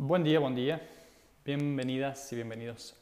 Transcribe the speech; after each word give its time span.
Buen 0.00 0.22
día, 0.22 0.38
buen 0.38 0.54
día. 0.54 0.80
Bienvenidas 1.44 2.32
y 2.32 2.36
bienvenidos 2.36 2.94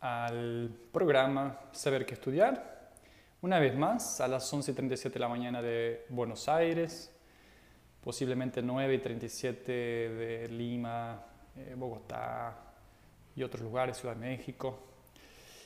al 0.00 0.70
programa 0.90 1.60
Saber 1.72 2.06
qué 2.06 2.14
estudiar. 2.14 2.92
Una 3.42 3.58
vez 3.58 3.76
más, 3.76 4.18
a 4.22 4.26
las 4.26 4.50
11.37 4.50 5.12
de 5.12 5.20
la 5.20 5.28
mañana 5.28 5.60
de 5.60 6.06
Buenos 6.08 6.48
Aires, 6.48 7.14
posiblemente 8.02 8.64
9.37 8.64 9.66
de 9.66 10.48
Lima, 10.50 11.22
eh, 11.54 11.74
Bogotá 11.76 12.56
y 13.36 13.42
otros 13.42 13.62
lugares, 13.62 13.98
Ciudad 13.98 14.16
de 14.16 14.20
México. 14.20 14.78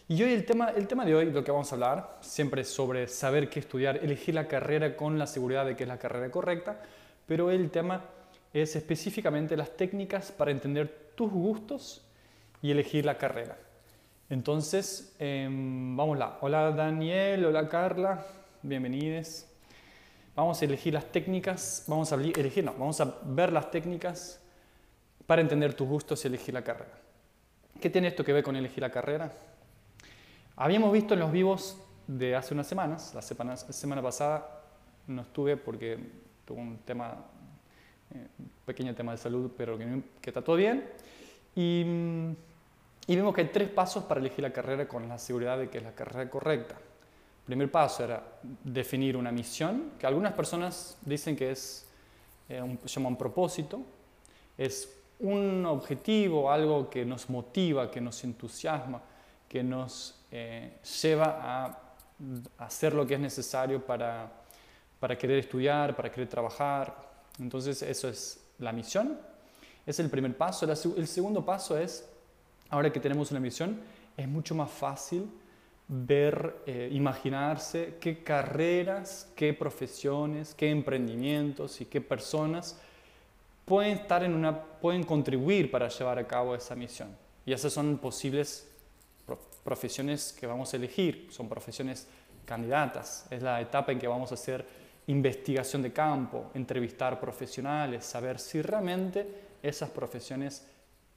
Y 0.08 0.20
hoy 0.24 0.32
el 0.32 0.44
tema, 0.44 0.70
el 0.70 0.88
tema 0.88 1.04
de 1.04 1.14
hoy, 1.14 1.30
lo 1.30 1.44
que 1.44 1.52
vamos 1.52 1.70
a 1.70 1.76
hablar, 1.76 2.18
siempre 2.20 2.62
es 2.62 2.68
sobre 2.68 3.06
saber 3.06 3.48
qué 3.48 3.60
estudiar, 3.60 3.98
elegir 3.98 4.34
la 4.34 4.48
carrera 4.48 4.96
con 4.96 5.20
la 5.20 5.28
seguridad 5.28 5.64
de 5.64 5.76
que 5.76 5.84
es 5.84 5.88
la 5.88 6.00
carrera 6.00 6.32
correcta, 6.32 6.82
pero 7.28 7.52
el 7.52 7.70
tema 7.70 8.02
es 8.52 8.76
específicamente 8.76 9.56
las 9.56 9.76
técnicas 9.76 10.30
para 10.30 10.50
entender 10.50 11.12
tus 11.14 11.30
gustos 11.30 12.04
y 12.60 12.70
elegir 12.70 13.04
la 13.04 13.16
carrera. 13.16 13.56
Entonces, 14.28 15.14
eh, 15.18 15.48
vamos 15.50 16.18
lá. 16.18 16.38
Hola 16.40 16.70
Daniel, 16.70 17.44
hola 17.46 17.68
Carla, 17.68 18.24
bienvenidos. 18.62 19.46
Vamos 20.34 20.60
a 20.62 20.64
elegir 20.64 20.94
las 20.94 21.10
técnicas, 21.12 21.84
vamos 21.86 22.12
a 22.12 22.14
elegir, 22.14 22.64
no, 22.64 22.72
vamos 22.72 23.00
a 23.00 23.18
ver 23.24 23.52
las 23.52 23.70
técnicas 23.70 24.40
para 25.26 25.42
entender 25.42 25.74
tus 25.74 25.86
gustos 25.86 26.24
y 26.24 26.28
elegir 26.28 26.54
la 26.54 26.62
carrera. 26.62 26.98
¿Qué 27.80 27.90
tiene 27.90 28.08
esto 28.08 28.24
que 28.24 28.32
ver 28.32 28.42
con 28.42 28.56
elegir 28.56 28.80
la 28.80 28.90
carrera? 28.90 29.32
Habíamos 30.56 30.92
visto 30.92 31.14
en 31.14 31.20
los 31.20 31.32
vivos 31.32 31.78
de 32.06 32.34
hace 32.34 32.54
unas 32.54 32.66
semanas, 32.66 33.12
la 33.14 33.22
semana, 33.22 33.56
semana 33.56 34.02
pasada 34.02 34.62
no 35.06 35.22
estuve 35.22 35.56
porque 35.56 35.98
tuve 36.44 36.60
un 36.60 36.78
tema 36.78 37.16
un 38.14 38.50
pequeño 38.64 38.94
tema 38.94 39.12
de 39.12 39.18
salud, 39.18 39.50
pero 39.56 39.78
que, 39.78 40.02
está 40.24 40.42
todo 40.42 40.56
bien. 40.56 40.88
Y, 41.54 41.84
mm, 41.84 42.30
y, 43.06 43.16
vimos 43.16 43.34
que 43.34 43.42
hay 43.42 43.48
tres 43.48 43.68
pasos 43.68 44.04
para 44.04 44.20
elegir 44.20 44.40
la 44.40 44.52
carrera 44.52 44.86
con 44.86 45.08
la 45.08 45.18
seguridad 45.18 45.58
de 45.58 45.68
que 45.68 45.78
es 45.78 45.84
la 45.84 45.94
carrera 45.94 46.28
correcta. 46.30 46.74
El 46.74 47.46
primer 47.46 47.70
paso 47.70 48.04
era 48.04 48.22
definir 48.62 49.16
una 49.16 49.32
misión, 49.32 49.92
que 49.98 50.06
algunas 50.06 50.32
personas 50.32 50.96
dicen 51.02 51.34
que 51.34 51.50
es, 51.50 51.88
eh, 52.48 52.62
un, 52.62 52.78
se 52.84 52.88
llama 52.88 53.08
un 53.08 53.16
propósito, 53.16 53.82
es 54.56 54.88
un 55.18 55.66
objetivo, 55.66 56.50
algo 56.50 56.88
que 56.88 57.04
nos 57.04 57.28
motiva, 57.30 57.90
que 57.90 58.00
nos 58.00 58.22
entusiasma, 58.24 59.02
que 59.48 59.62
nos 59.62 60.20
eh, 60.30 60.78
lleva 61.02 61.38
a 61.42 61.78
hacer 62.58 62.94
lo 62.94 63.06
que 63.06 63.14
es 63.14 63.20
necesario 63.20 63.84
para, 63.84 64.30
para 64.98 65.18
querer 65.18 65.38
estudiar, 65.38 65.96
para 65.96 66.10
querer 66.10 66.28
trabajar, 66.28 67.11
entonces 67.38 67.82
eso 67.82 68.08
es 68.08 68.40
la 68.58 68.72
misión, 68.72 69.18
es 69.86 69.98
el 69.98 70.10
primer 70.10 70.36
paso. 70.36 70.66
El 70.96 71.06
segundo 71.06 71.44
paso 71.44 71.78
es, 71.78 72.04
ahora 72.70 72.92
que 72.92 73.00
tenemos 73.00 73.30
una 73.30 73.40
misión, 73.40 73.80
es 74.16 74.28
mucho 74.28 74.54
más 74.54 74.70
fácil 74.70 75.28
ver, 75.88 76.62
eh, 76.66 76.88
imaginarse 76.92 77.96
qué 78.00 78.22
carreras, 78.22 79.30
qué 79.36 79.52
profesiones, 79.52 80.54
qué 80.54 80.70
emprendimientos 80.70 81.80
y 81.80 81.86
qué 81.86 82.00
personas 82.00 82.78
pueden, 83.64 83.98
estar 83.98 84.22
en 84.22 84.34
una, 84.34 84.62
pueden 84.62 85.02
contribuir 85.04 85.70
para 85.70 85.88
llevar 85.88 86.18
a 86.18 86.26
cabo 86.26 86.54
esa 86.54 86.74
misión. 86.74 87.08
Y 87.44 87.52
esas 87.52 87.72
son 87.72 87.98
posibles 87.98 88.68
profesiones 89.64 90.32
que 90.38 90.46
vamos 90.46 90.72
a 90.72 90.76
elegir, 90.76 91.28
son 91.30 91.48
profesiones 91.48 92.06
candidatas. 92.44 93.26
Es 93.30 93.42
la 93.42 93.60
etapa 93.60 93.92
en 93.92 93.98
que 93.98 94.08
vamos 94.08 94.30
a 94.30 94.34
hacer 94.34 94.66
investigación 95.06 95.82
de 95.82 95.92
campo, 95.92 96.50
entrevistar 96.54 97.18
profesionales, 97.18 98.04
saber 98.04 98.38
si 98.38 98.62
realmente 98.62 99.26
esas 99.62 99.90
profesiones 99.90 100.66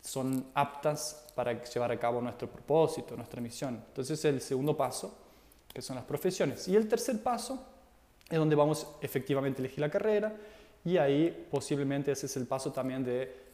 son 0.02 0.48
aptas 0.54 1.28
para 1.36 1.64
llevar 1.64 1.92
a 1.92 2.00
cabo 2.00 2.22
nuestro 2.22 2.50
propósito, 2.50 3.16
nuestra 3.16 3.42
misión. 3.42 3.84
Entonces 3.88 4.24
el 4.26 4.42
segundo 4.42 4.76
paso, 4.78 5.18
que 5.74 5.82
son 5.82 5.96
las 5.96 6.06
profesiones. 6.06 6.68
Y 6.68 6.76
el 6.76 6.88
tercer 6.88 7.22
paso 7.22 7.66
es 8.30 8.38
donde 8.38 8.56
vamos 8.56 8.88
efectivamente 9.02 9.62
a 9.62 9.66
elegir 9.66 9.80
la 9.80 9.90
carrera 9.90 10.36
y 10.84 10.98
ahí 10.98 11.48
posiblemente 11.50 12.12
ese 12.12 12.28
es 12.28 12.38
el 12.38 12.46
paso 12.46 12.72
también 12.72 13.04
de 13.04 13.46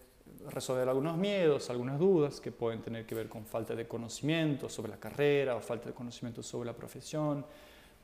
resolver 0.50 0.88
algunos 0.88 1.18
miedos, 1.18 1.69
algunas 1.69 2.00
dudas 2.00 2.40
que 2.40 2.52
pueden 2.52 2.81
tener 2.81 3.06
que 3.06 3.16
ver 3.16 3.30
con 3.30 3.46
falta 3.46 3.75
de 3.75 3.88
conocimiento 3.88 4.69
sobre 4.69 4.92
la 4.92 4.98
carrera 4.98 5.56
o 5.56 5.62
falta 5.62 5.90
de 5.90 5.94
conocimiento 5.94 6.42
sobre 6.44 6.68
la 6.68 6.75
profesión 6.75 7.46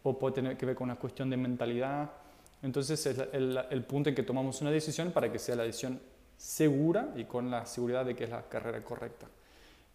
o 0.09 0.17
puede 0.17 0.35
tener 0.35 0.57
que 0.57 0.65
ver 0.65 0.75
con 0.75 0.85
una 0.85 0.95
cuestión 0.95 1.29
de 1.29 1.37
mentalidad. 1.37 2.09
Entonces 2.61 3.05
es 3.05 3.17
el, 3.33 3.85
punto 3.87 4.09
en 4.09 4.15
que 4.15 4.23
tomamos 4.23 4.61
una 4.61 4.71
decisión 4.71 5.11
para 5.11 5.31
que 5.31 5.39
sea 5.39 5.55
la 5.55 5.63
decisión 5.63 5.99
segura 6.37 7.13
y 7.15 7.25
con 7.25 7.49
la 7.49 7.65
seguridad 7.65 8.05
de 8.05 8.15
que 8.15 8.25
es 8.25 8.29
la 8.29 8.43
carrera 8.43 8.83
correcta. 8.83 9.27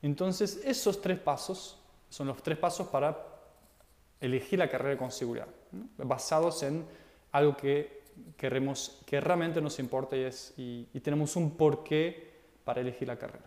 Entonces 0.00 0.60
esos 0.64 1.00
tres 1.00 1.18
pasos 1.18 1.78
son 2.08 2.26
los 2.26 2.42
tres 2.42 2.58
pasos 2.58 2.88
para 2.88 3.16
elegir 4.20 4.58
la 4.58 4.68
carrera 4.68 4.96
con 4.96 5.10
seguridad, 5.10 5.48
basados 5.98 6.62
en 6.62 6.84
algo 7.32 7.56
que 7.56 8.02
queremos, 8.36 9.00
que 9.06 9.20
realmente 9.20 9.60
nos 9.60 9.78
importa 9.78 10.16
y, 10.16 10.20
es, 10.20 10.54
y, 10.56 10.84
tenemos 11.00 11.34
un 11.34 11.56
porqué 11.56 12.30
para 12.64 12.80
elegir 12.80 13.08
la 13.08 13.16
carrera. 13.16 13.44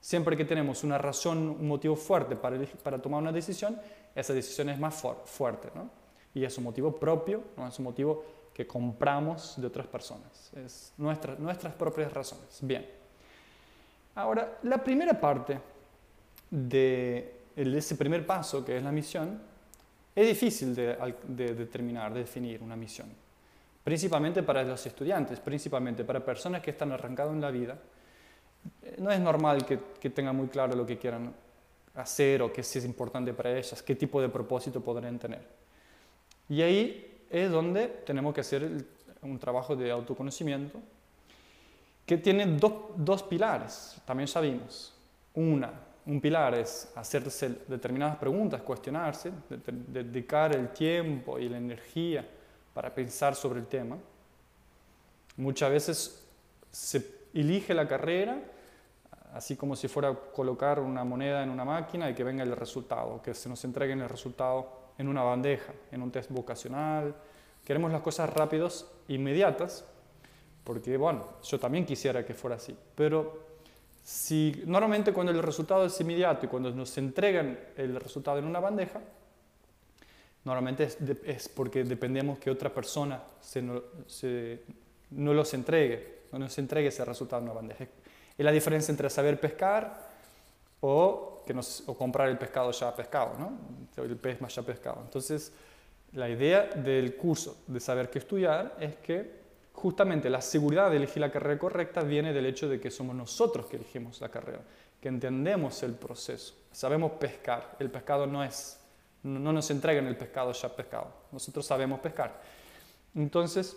Siempre 0.00 0.36
que 0.36 0.44
tenemos 0.44 0.84
una 0.84 0.98
razón, 0.98 1.38
un 1.38 1.66
motivo 1.66 1.96
fuerte 1.96 2.36
para, 2.36 2.58
para 2.82 3.00
tomar 3.00 3.22
una 3.22 3.32
decisión, 3.32 3.80
esa 4.14 4.32
decisión 4.32 4.68
es 4.68 4.78
más 4.78 4.94
fuerte. 5.24 5.70
¿no? 5.74 6.01
Y 6.34 6.44
es 6.44 6.56
un 6.58 6.64
motivo 6.64 6.94
propio, 6.94 7.42
no 7.56 7.66
es 7.66 7.78
un 7.78 7.84
motivo 7.84 8.24
que 8.52 8.66
compramos 8.66 9.54
de 9.60 9.66
otras 9.66 9.86
personas. 9.86 10.50
Es 10.54 10.92
nuestra, 10.98 11.34
nuestras 11.36 11.74
propias 11.74 12.12
razones. 12.12 12.58
Bien. 12.60 12.86
Ahora, 14.14 14.58
la 14.62 14.82
primera 14.82 15.18
parte 15.18 15.58
de, 16.50 17.34
ese 17.56 17.96
primer 17.96 18.26
paso, 18.26 18.64
que 18.64 18.76
es 18.76 18.82
la 18.82 18.92
misión, 18.92 19.40
es 20.14 20.26
difícil 20.26 20.74
de, 20.74 20.96
determinar, 21.26 22.12
de 22.12 22.20
definir 22.20 22.62
una 22.62 22.76
misión. 22.76 23.08
Principalmente 23.82 24.42
para 24.42 24.62
los 24.62 24.84
estudiantes, 24.86 25.40
principalmente 25.40 26.04
para 26.04 26.24
personas 26.24 26.60
que 26.62 26.70
están 26.70 26.92
arrancando 26.92 27.32
en 27.32 27.40
la 27.40 27.50
vida. 27.50 27.78
No 28.98 29.10
es 29.10 29.18
normal 29.18 29.64
que, 29.64 29.78
que 29.98 30.10
tengan 30.10 30.36
muy 30.36 30.48
claro 30.48 30.76
lo 30.76 30.86
que 30.86 30.98
quieran 30.98 31.32
hacer 31.94 32.42
o 32.42 32.52
qué 32.52 32.60
es 32.60 32.84
importante 32.84 33.32
para 33.32 33.56
ellas, 33.56 33.82
qué 33.82 33.94
tipo 33.94 34.20
de 34.20 34.28
propósito 34.28 34.80
podrían 34.80 35.18
tener. 35.18 35.61
Y 36.48 36.62
ahí 36.62 37.24
es 37.30 37.50
donde 37.50 37.88
tenemos 37.88 38.34
que 38.34 38.42
hacer 38.42 38.84
un 39.22 39.38
trabajo 39.38 39.74
de 39.74 39.90
autoconocimiento 39.90 40.78
que 42.04 42.18
tiene 42.18 42.46
dos 42.46 43.22
pilares, 43.22 43.96
también 44.04 44.28
sabemos. 44.28 44.94
Una, 45.34 45.72
un 46.04 46.20
pilar 46.20 46.54
es 46.54 46.92
hacerse 46.96 47.60
determinadas 47.68 48.16
preguntas, 48.16 48.60
cuestionarse, 48.62 49.32
dedicar 49.88 50.54
el 50.54 50.70
tiempo 50.70 51.38
y 51.38 51.48
la 51.48 51.58
energía 51.58 52.28
para 52.74 52.92
pensar 52.92 53.34
sobre 53.34 53.60
el 53.60 53.66
tema. 53.66 53.96
Muchas 55.36 55.70
veces 55.70 56.24
se 56.70 57.22
elige 57.32 57.72
la 57.72 57.86
carrera 57.86 58.42
así 59.32 59.56
como 59.56 59.76
si 59.76 59.88
fuera 59.88 60.14
colocar 60.14 60.78
una 60.80 61.04
moneda 61.04 61.42
en 61.42 61.50
una 61.50 61.64
máquina 61.64 62.10
y 62.10 62.14
que 62.14 62.24
venga 62.24 62.42
el 62.42 62.54
resultado, 62.56 63.20
que 63.22 63.34
se 63.34 63.48
nos 63.48 63.64
entregue 63.64 63.94
el 63.94 64.08
resultado 64.08 64.81
en 65.02 65.08
una 65.08 65.22
bandeja, 65.22 65.72
en 65.90 66.00
un 66.00 66.10
test 66.10 66.30
vocacional. 66.30 67.14
Queremos 67.64 67.92
las 67.92 68.00
cosas 68.00 68.30
rápidas, 68.30 68.86
inmediatas, 69.08 69.84
porque 70.64 70.96
bueno, 70.96 71.26
yo 71.42 71.58
también 71.58 71.84
quisiera 71.84 72.24
que 72.24 72.34
fuera 72.34 72.56
así, 72.56 72.76
pero 72.94 73.52
si 74.02 74.62
normalmente 74.66 75.12
cuando 75.12 75.32
el 75.32 75.42
resultado 75.42 75.86
es 75.86 76.00
inmediato 76.00 76.46
y 76.46 76.48
cuando 76.48 76.70
nos 76.70 76.96
entregan 76.98 77.58
el 77.76 77.96
resultado 77.96 78.38
en 78.38 78.46
una 78.46 78.60
bandeja, 78.60 79.00
normalmente 80.44 80.88
es, 81.24 81.48
porque 81.48 81.84
dependemos 81.84 82.38
que 82.38 82.50
otra 82.50 82.72
persona 82.72 83.22
se, 83.40 83.62
no, 83.62 83.82
se, 84.06 84.62
no 85.10 85.34
los 85.34 85.52
entregue, 85.54 86.22
no 86.32 86.38
nos 86.38 86.56
entregue 86.58 86.88
ese 86.88 87.04
resultado 87.04 87.42
en 87.42 87.50
una 87.50 87.60
bandeja. 87.60 87.84
Es 87.84 88.44
la 88.44 88.50
diferencia 88.50 88.90
entre 88.90 89.10
saber 89.10 89.38
pescar 89.38 90.11
o, 90.82 91.44
comprar 91.96 92.28
el 92.28 92.38
pescado 92.38 92.70
ya 92.72 92.94
pescado, 92.94 93.34
¿no? 93.38 94.02
el 94.02 94.16
pez 94.16 94.40
más 94.40 94.54
ya 94.54 94.62
pescado. 94.62 95.00
Entonces, 95.02 95.52
la 96.12 96.28
idea 96.28 96.66
del 96.66 97.16
curso 97.16 97.62
de 97.66 97.80
saber 97.80 98.10
qué 98.10 98.18
estudiar 98.18 98.76
es 98.80 98.96
que 98.96 99.42
justamente 99.72 100.28
la 100.28 100.40
seguridad 100.40 100.90
de 100.90 100.96
elegir 100.96 101.20
la 101.20 101.30
carrera 101.30 101.58
correcta 101.58 102.02
viene 102.02 102.32
del 102.32 102.46
hecho 102.46 102.68
de 102.68 102.80
que 102.80 102.90
somos 102.90 103.14
nosotros 103.14 103.66
que 103.66 103.76
elegimos 103.76 104.20
la 104.20 104.28
carrera, 104.28 104.60
que 105.00 105.08
entendemos 105.08 105.82
el 105.82 105.94
proceso, 105.94 106.54
sabemos 106.70 107.12
pescar. 107.12 107.76
El 107.78 107.90
pescado 107.90 108.26
no 108.26 108.42
es, 108.44 108.78
no 109.22 109.52
nos 109.52 109.70
entregan 109.70 110.06
el 110.06 110.16
pescado 110.16 110.52
ya 110.52 110.74
pescado, 110.74 111.12
nosotros 111.30 111.64
sabemos 111.64 112.00
pescar. 112.00 112.40
Entonces, 113.14 113.76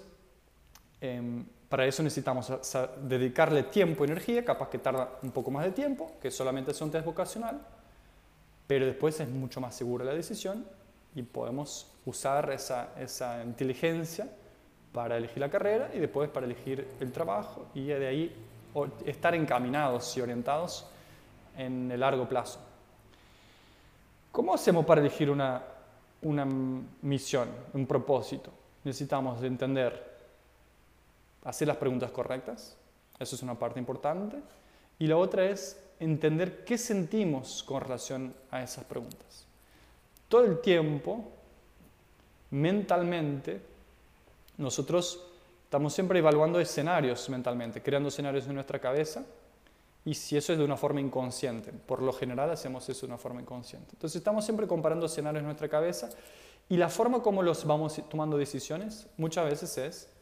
em, 1.01 1.45
para 1.69 1.85
eso 1.85 2.03
necesitamos 2.03 2.51
dedicarle 3.03 3.63
tiempo 3.63 4.03
y 4.03 4.07
energía, 4.07 4.45
capaz 4.45 4.69
que 4.69 4.77
tarda 4.77 5.09
un 5.23 5.31
poco 5.31 5.51
más 5.51 5.65
de 5.65 5.71
tiempo, 5.71 6.11
que 6.21 6.31
solamente 6.31 6.71
es 6.71 6.81
un 6.81 6.91
test 6.91 7.05
vocacional, 7.05 7.59
pero 8.67 8.85
después 8.85 9.19
es 9.19 9.29
mucho 9.29 9.59
más 9.61 9.75
segura 9.75 10.05
la 10.05 10.13
decisión 10.13 10.65
y 11.15 11.23
podemos 11.23 11.91
usar 12.05 12.51
esa, 12.51 12.89
esa 12.99 13.43
inteligencia 13.43 14.27
para 14.91 15.17
elegir 15.17 15.39
la 15.39 15.49
carrera 15.49 15.91
y 15.93 15.99
después 15.99 16.29
para 16.29 16.45
elegir 16.45 16.87
el 16.99 17.11
trabajo 17.11 17.67
y 17.73 17.87
de 17.87 18.07
ahí 18.07 18.35
estar 19.05 19.35
encaminados 19.35 20.15
y 20.17 20.21
orientados 20.21 20.85
en 21.57 21.91
el 21.91 21.99
largo 21.99 22.27
plazo. 22.27 22.59
¿Cómo 24.31 24.53
hacemos 24.53 24.85
para 24.85 25.01
elegir 25.01 25.29
una, 25.29 25.61
una 26.21 26.45
misión, 27.01 27.47
un 27.73 27.85
propósito? 27.85 28.51
Necesitamos 28.83 29.41
entender, 29.43 30.14
hacer 31.45 31.67
las 31.67 31.77
preguntas 31.77 32.11
correctas, 32.11 32.75
eso 33.17 33.35
es 33.35 33.43
una 33.43 33.57
parte 33.57 33.79
importante, 33.79 34.37
y 34.99 35.07
la 35.07 35.17
otra 35.17 35.45
es 35.45 35.79
entender 35.99 36.65
qué 36.65 36.77
sentimos 36.77 37.63
con 37.63 37.81
relación 37.81 38.33
a 38.51 38.61
esas 38.61 38.83
preguntas. 38.83 39.45
Todo 40.27 40.43
el 40.43 40.59
tiempo, 40.59 41.23
mentalmente, 42.51 43.61
nosotros 44.57 45.21
estamos 45.63 45.93
siempre 45.93 46.19
evaluando 46.19 46.59
escenarios 46.59 47.29
mentalmente, 47.29 47.81
creando 47.81 48.09
escenarios 48.09 48.47
en 48.47 48.55
nuestra 48.55 48.79
cabeza 48.79 49.23
y 50.03 50.13
si 50.13 50.37
eso 50.37 50.53
es 50.53 50.59
de 50.59 50.65
una 50.65 50.77
forma 50.77 51.01
inconsciente, 51.01 51.71
por 51.71 52.01
lo 52.01 52.13
general 52.13 52.49
hacemos 52.49 52.87
eso 52.89 53.05
de 53.05 53.13
una 53.13 53.17
forma 53.17 53.41
inconsciente. 53.41 53.89
Entonces 53.93 54.17
estamos 54.17 54.45
siempre 54.45 54.67
comparando 54.67 55.05
escenarios 55.05 55.41
en 55.41 55.45
nuestra 55.45 55.67
cabeza 55.67 56.09
y 56.69 56.77
la 56.77 56.89
forma 56.89 57.21
como 57.21 57.43
los 57.43 57.65
vamos 57.65 58.01
tomando 58.09 58.37
decisiones 58.37 59.07
muchas 59.17 59.45
veces 59.45 59.77
es 59.77 60.14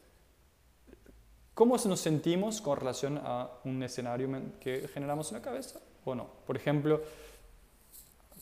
cómo 1.54 1.76
nos 1.76 2.00
sentimos 2.00 2.60
con 2.60 2.78
relación 2.78 3.20
a 3.22 3.48
un 3.64 3.82
escenario 3.82 4.28
que 4.60 4.88
generamos 4.92 5.30
en 5.30 5.38
la 5.38 5.42
cabeza 5.42 5.80
o 6.04 6.14
no. 6.14 6.26
Por 6.46 6.56
ejemplo, 6.56 7.00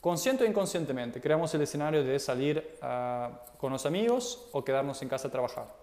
consciente 0.01 0.45
o 0.45 0.47
inconscientemente, 0.47 1.21
creamos 1.21 1.55
el 1.55 1.63
escenario 1.63 2.03
de 2.03 2.19
salir 2.19 2.79
con 3.59 3.73
los 3.73 3.87
amigos 3.87 4.49
o 4.53 4.65
quedarnos 4.65 5.01
en 5.03 5.09
casa 5.09 5.29
a 5.29 5.31
trabajar 5.31 5.83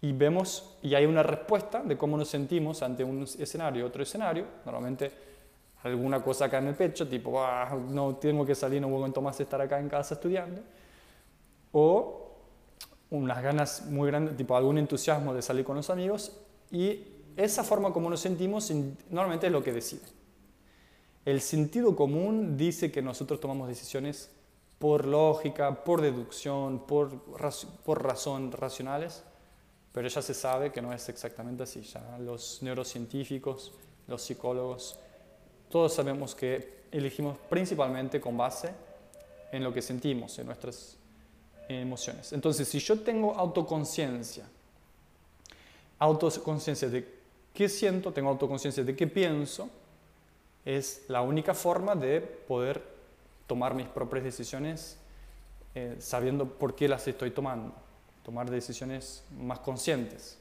y 0.00 0.12
vemos 0.12 0.76
y 0.82 0.94
hay 0.94 1.06
una 1.06 1.22
respuesta 1.22 1.82
de 1.82 1.96
cómo 1.96 2.16
nos 2.16 2.28
sentimos 2.28 2.82
ante 2.82 3.02
un 3.02 3.22
escenario, 3.22 3.86
otro 3.86 4.02
escenario, 4.02 4.44
normalmente 4.64 5.10
alguna 5.82 6.22
cosa 6.22 6.46
acá 6.46 6.58
en 6.58 6.68
el 6.68 6.74
pecho, 6.74 7.08
tipo, 7.08 7.42
ah, 7.42 7.76
no 7.88 8.16
tengo 8.16 8.46
que 8.46 8.54
salir, 8.54 8.80
no 8.80 8.88
aguanto 8.88 9.20
más 9.20 9.38
estar 9.40 9.60
acá 9.60 9.78
en 9.80 9.88
casa 9.88 10.14
estudiando, 10.14 10.62
o 11.72 12.30
unas 13.10 13.42
ganas 13.42 13.86
muy 13.86 14.08
grandes, 14.08 14.36
tipo 14.36 14.56
algún 14.56 14.78
entusiasmo 14.78 15.34
de 15.34 15.42
salir 15.42 15.64
con 15.64 15.76
los 15.76 15.90
amigos, 15.90 16.32
y 16.70 17.04
esa 17.36 17.64
forma 17.64 17.92
como 17.92 18.10
nos 18.10 18.20
sentimos 18.20 18.70
normalmente 19.10 19.46
es 19.46 19.52
lo 19.52 19.62
que 19.62 19.72
decide. 19.72 20.02
El 21.24 21.40
sentido 21.40 21.94
común 21.94 22.56
dice 22.56 22.90
que 22.90 23.02
nosotros 23.02 23.40
tomamos 23.40 23.68
decisiones 23.68 24.30
por 24.78 25.06
lógica, 25.06 25.84
por 25.84 26.00
deducción, 26.00 26.86
por, 26.86 27.20
por 27.84 28.02
razón, 28.02 28.52
racionales, 28.52 29.22
pero 29.92 30.08
ya 30.08 30.22
se 30.22 30.34
sabe 30.34 30.72
que 30.72 30.80
no 30.80 30.92
es 30.92 31.08
exactamente 31.08 31.64
así. 31.64 31.82
Ya 31.82 32.18
los 32.18 32.62
neurocientíficos, 32.62 33.72
los 34.06 34.22
psicólogos, 34.22 34.98
todos 35.68 35.92
sabemos 35.92 36.34
que 36.34 36.84
elegimos 36.90 37.36
principalmente 37.50 38.20
con 38.20 38.36
base 38.36 38.70
en 39.52 39.62
lo 39.64 39.72
que 39.72 39.82
sentimos, 39.82 40.38
en 40.38 40.46
nuestras 40.46 40.96
emociones. 41.68 42.32
Entonces, 42.32 42.68
si 42.68 42.78
yo 42.78 43.00
tengo 43.00 43.34
autoconciencia, 43.34 44.46
autoconciencia 45.98 46.88
de 46.88 47.06
qué 47.54 47.68
siento, 47.68 48.12
tengo 48.12 48.28
autoconciencia 48.30 48.84
de 48.84 48.94
qué 48.94 49.06
pienso, 49.06 49.68
es 50.64 51.04
la 51.08 51.22
única 51.22 51.54
forma 51.54 51.94
de 51.94 52.20
poder 52.20 52.82
tomar 53.46 53.74
mis 53.74 53.86
propias 53.86 54.24
decisiones 54.24 54.98
eh, 55.74 55.96
sabiendo 55.98 56.46
por 56.46 56.74
qué 56.74 56.88
las 56.88 57.06
estoy 57.08 57.30
tomando 57.30 57.74
tomar 58.28 58.50
decisiones 58.50 59.24
más 59.40 59.60
conscientes. 59.60 60.36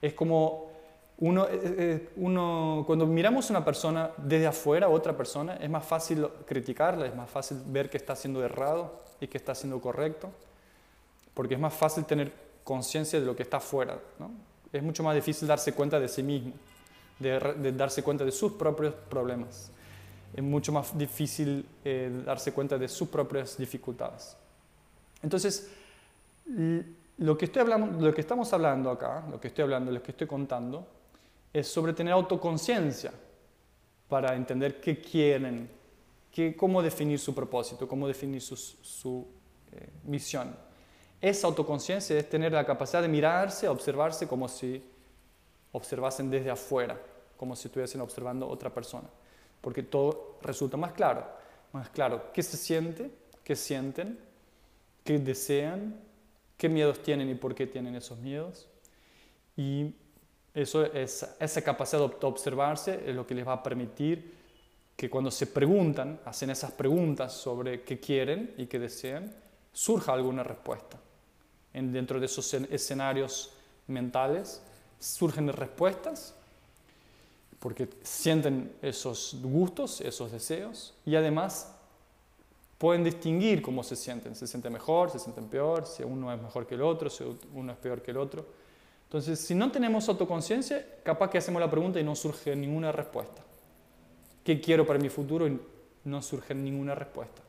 Es 0.00 0.14
como 0.14 0.70
uno, 1.18 1.46
eh, 1.46 2.08
eh, 2.16 2.84
cuando 2.86 3.06
miramos 3.06 3.50
a 3.50 3.52
una 3.52 3.62
persona 3.62 4.12
desde 4.16 4.46
afuera, 4.46 4.88
otra 4.88 5.14
persona, 5.14 5.56
es 5.56 5.68
más 5.68 5.84
fácil 5.84 6.26
criticarla, 6.46 7.04
es 7.04 7.14
más 7.14 7.28
fácil 7.28 7.60
ver 7.66 7.90
que 7.90 7.98
está 7.98 8.14
haciendo 8.14 8.42
errado 8.42 9.02
y 9.20 9.26
que 9.26 9.36
está 9.36 9.52
haciendo 9.52 9.78
correcto, 9.78 10.30
porque 11.34 11.52
es 11.52 11.60
más 11.60 11.74
fácil 11.74 12.06
tener 12.06 12.32
conciencia 12.64 13.20
de 13.20 13.26
lo 13.26 13.36
que 13.36 13.42
está 13.42 13.58
afuera. 13.58 13.98
¿no? 14.18 14.30
Es 14.72 14.82
mucho 14.82 15.02
más 15.02 15.14
difícil 15.14 15.46
darse 15.46 15.72
cuenta 15.72 16.00
de 16.00 16.08
sí 16.08 16.22
mismo, 16.22 16.52
de, 17.18 17.72
darse 17.72 18.02
cuenta 18.02 18.24
de 18.24 18.32
sus 18.32 18.52
propios 18.52 18.94
problemas. 18.94 19.70
Es 20.34 20.42
mucho 20.42 20.72
más 20.72 20.96
difícil 20.96 21.66
eh, 21.84 22.22
darse 22.24 22.52
cuenta 22.52 22.78
de 22.78 22.88
sus 22.88 23.08
propias 23.08 23.58
dificultades. 23.58 24.36
Entonces, 25.22 25.70
lo 27.18 27.36
que, 27.36 27.44
estoy 27.44 27.62
hablando, 27.62 28.04
lo 28.04 28.14
que 28.14 28.22
estamos 28.22 28.52
hablando 28.52 28.90
acá, 28.90 29.24
lo 29.30 29.40
que 29.40 29.48
estoy 29.48 29.62
hablando, 29.62 29.92
lo 29.92 30.02
que 30.02 30.12
estoy 30.12 30.26
contando, 30.26 30.86
es 31.52 31.68
sobre 31.68 31.92
tener 31.92 32.14
autoconciencia 32.14 33.12
para 34.08 34.34
entender 34.34 34.80
qué 34.80 35.00
quieren, 35.00 35.68
qué, 36.30 36.56
cómo 36.56 36.82
definir 36.82 37.18
su 37.18 37.34
propósito, 37.34 37.86
cómo 37.86 38.08
definir 38.08 38.40
su, 38.40 39.26
eh, 39.72 39.88
misión. 40.04 40.56
Esa 41.22 41.46
autoconciencia 41.46 42.18
es 42.18 42.28
tener 42.28 42.52
la 42.52 42.66
capacidad 42.66 43.00
de 43.00 43.06
mirarse, 43.06 43.68
observarse 43.68 44.26
como 44.26 44.48
si 44.48 44.82
observasen 45.70 46.28
desde 46.28 46.50
afuera, 46.50 47.00
como 47.36 47.54
si 47.54 47.68
estuviesen 47.68 48.00
observando 48.00 48.48
otra 48.48 48.74
persona, 48.74 49.08
porque 49.60 49.84
todo 49.84 50.38
resulta 50.42 50.76
más 50.76 50.92
claro, 50.92 51.24
más 51.72 51.88
claro 51.90 52.32
qué 52.32 52.42
se 52.42 52.56
siente, 52.56 53.08
qué 53.44 53.54
sienten, 53.54 54.18
qué 55.04 55.20
desean, 55.20 55.94
qué 56.56 56.68
miedos 56.68 57.00
tienen 57.04 57.30
y 57.30 57.36
por 57.36 57.54
qué 57.54 57.68
tienen 57.68 57.94
esos 57.94 58.18
miedos. 58.18 58.68
Y 59.56 59.94
eso 60.52 60.84
es, 60.84 61.24
esa 61.38 61.62
capacidad 61.62 62.00
de 62.00 62.26
observarse 62.26 63.00
es 63.06 63.14
lo 63.14 63.24
que 63.24 63.36
les 63.36 63.46
va 63.46 63.52
a 63.52 63.62
permitir 63.62 64.34
que 64.96 65.08
cuando 65.08 65.30
se 65.30 65.46
preguntan, 65.46 66.20
hacen 66.24 66.50
esas 66.50 66.72
preguntas 66.72 67.32
sobre 67.32 67.82
qué 67.82 68.00
quieren 68.00 68.54
y 68.58 68.66
qué 68.66 68.80
desean, 68.80 69.32
surja 69.72 70.12
alguna 70.12 70.42
respuesta. 70.42 70.98
En, 71.74 71.92
dentro 71.92 72.20
de 72.20 72.26
esos 72.26 72.52
escenarios 72.54 73.52
mentales 73.86 74.62
surgen 74.98 75.48
respuestas 75.48 76.34
porque 77.58 77.88
sienten 78.02 78.74
esos 78.82 79.36
gustos, 79.40 80.00
esos 80.00 80.32
deseos 80.32 80.94
y 81.06 81.14
además 81.14 81.72
pueden 82.76 83.04
distinguir 83.04 83.62
cómo 83.62 83.84
se 83.84 83.94
sienten. 83.94 84.34
Se 84.34 84.48
sienten 84.48 84.72
mejor, 84.72 85.10
se 85.10 85.20
sienten 85.20 85.46
peor, 85.46 85.86
si 85.86 86.02
uno 86.02 86.32
es 86.32 86.42
mejor 86.42 86.66
que 86.66 86.74
el 86.74 86.82
otro, 86.82 87.08
si 87.08 87.22
uno 87.54 87.70
es 87.70 87.78
peor 87.78 88.02
que 88.02 88.10
el 88.10 88.16
otro. 88.16 88.44
Entonces, 89.04 89.38
si 89.38 89.54
no 89.54 89.70
tenemos 89.70 90.08
autoconciencia, 90.08 90.84
capaz 91.04 91.30
que 91.30 91.38
hacemos 91.38 91.60
la 91.60 91.70
pregunta 91.70 92.00
y 92.00 92.02
no 92.02 92.16
surge 92.16 92.56
ninguna 92.56 92.90
respuesta. 92.90 93.40
¿Qué 94.42 94.60
quiero 94.60 94.84
para 94.84 94.98
mi 94.98 95.08
futuro? 95.08 95.46
Y 95.46 95.60
no 96.04 96.22
surge 96.22 96.54
ninguna 96.56 96.96
respuesta. 96.96 97.40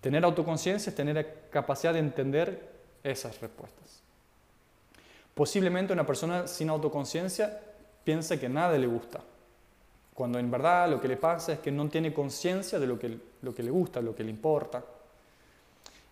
Tener 0.00 0.24
autoconciencia 0.24 0.88
es 0.88 0.96
tener 0.96 1.16
la 1.16 1.26
capacidad 1.50 1.92
de 1.92 1.98
entender 1.98 2.77
esas 3.10 3.40
respuestas. 3.40 4.02
Posiblemente 5.34 5.92
una 5.92 6.06
persona 6.06 6.46
sin 6.46 6.68
autoconciencia 6.70 7.60
piensa 8.04 8.38
que 8.38 8.48
nada 8.48 8.76
le 8.76 8.86
gusta 8.86 9.20
cuando 10.18 10.40
en 10.40 10.50
verdad 10.50 10.90
lo 10.90 11.00
que 11.00 11.06
le 11.06 11.16
pasa 11.16 11.52
es 11.52 11.58
que 11.60 11.70
no 11.70 11.88
tiene 11.88 12.12
conciencia 12.12 12.80
de 12.80 12.88
lo 12.88 12.98
que, 12.98 13.16
lo 13.40 13.54
que 13.54 13.62
le 13.62 13.70
gusta, 13.70 14.00
lo 14.00 14.16
que 14.16 14.24
le 14.24 14.30
importa. 14.30 14.82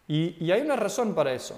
Y, 0.06 0.48
hay 0.52 0.60
una 0.60 0.76
razón 0.76 1.12
para 1.12 1.32
eso. 1.32 1.56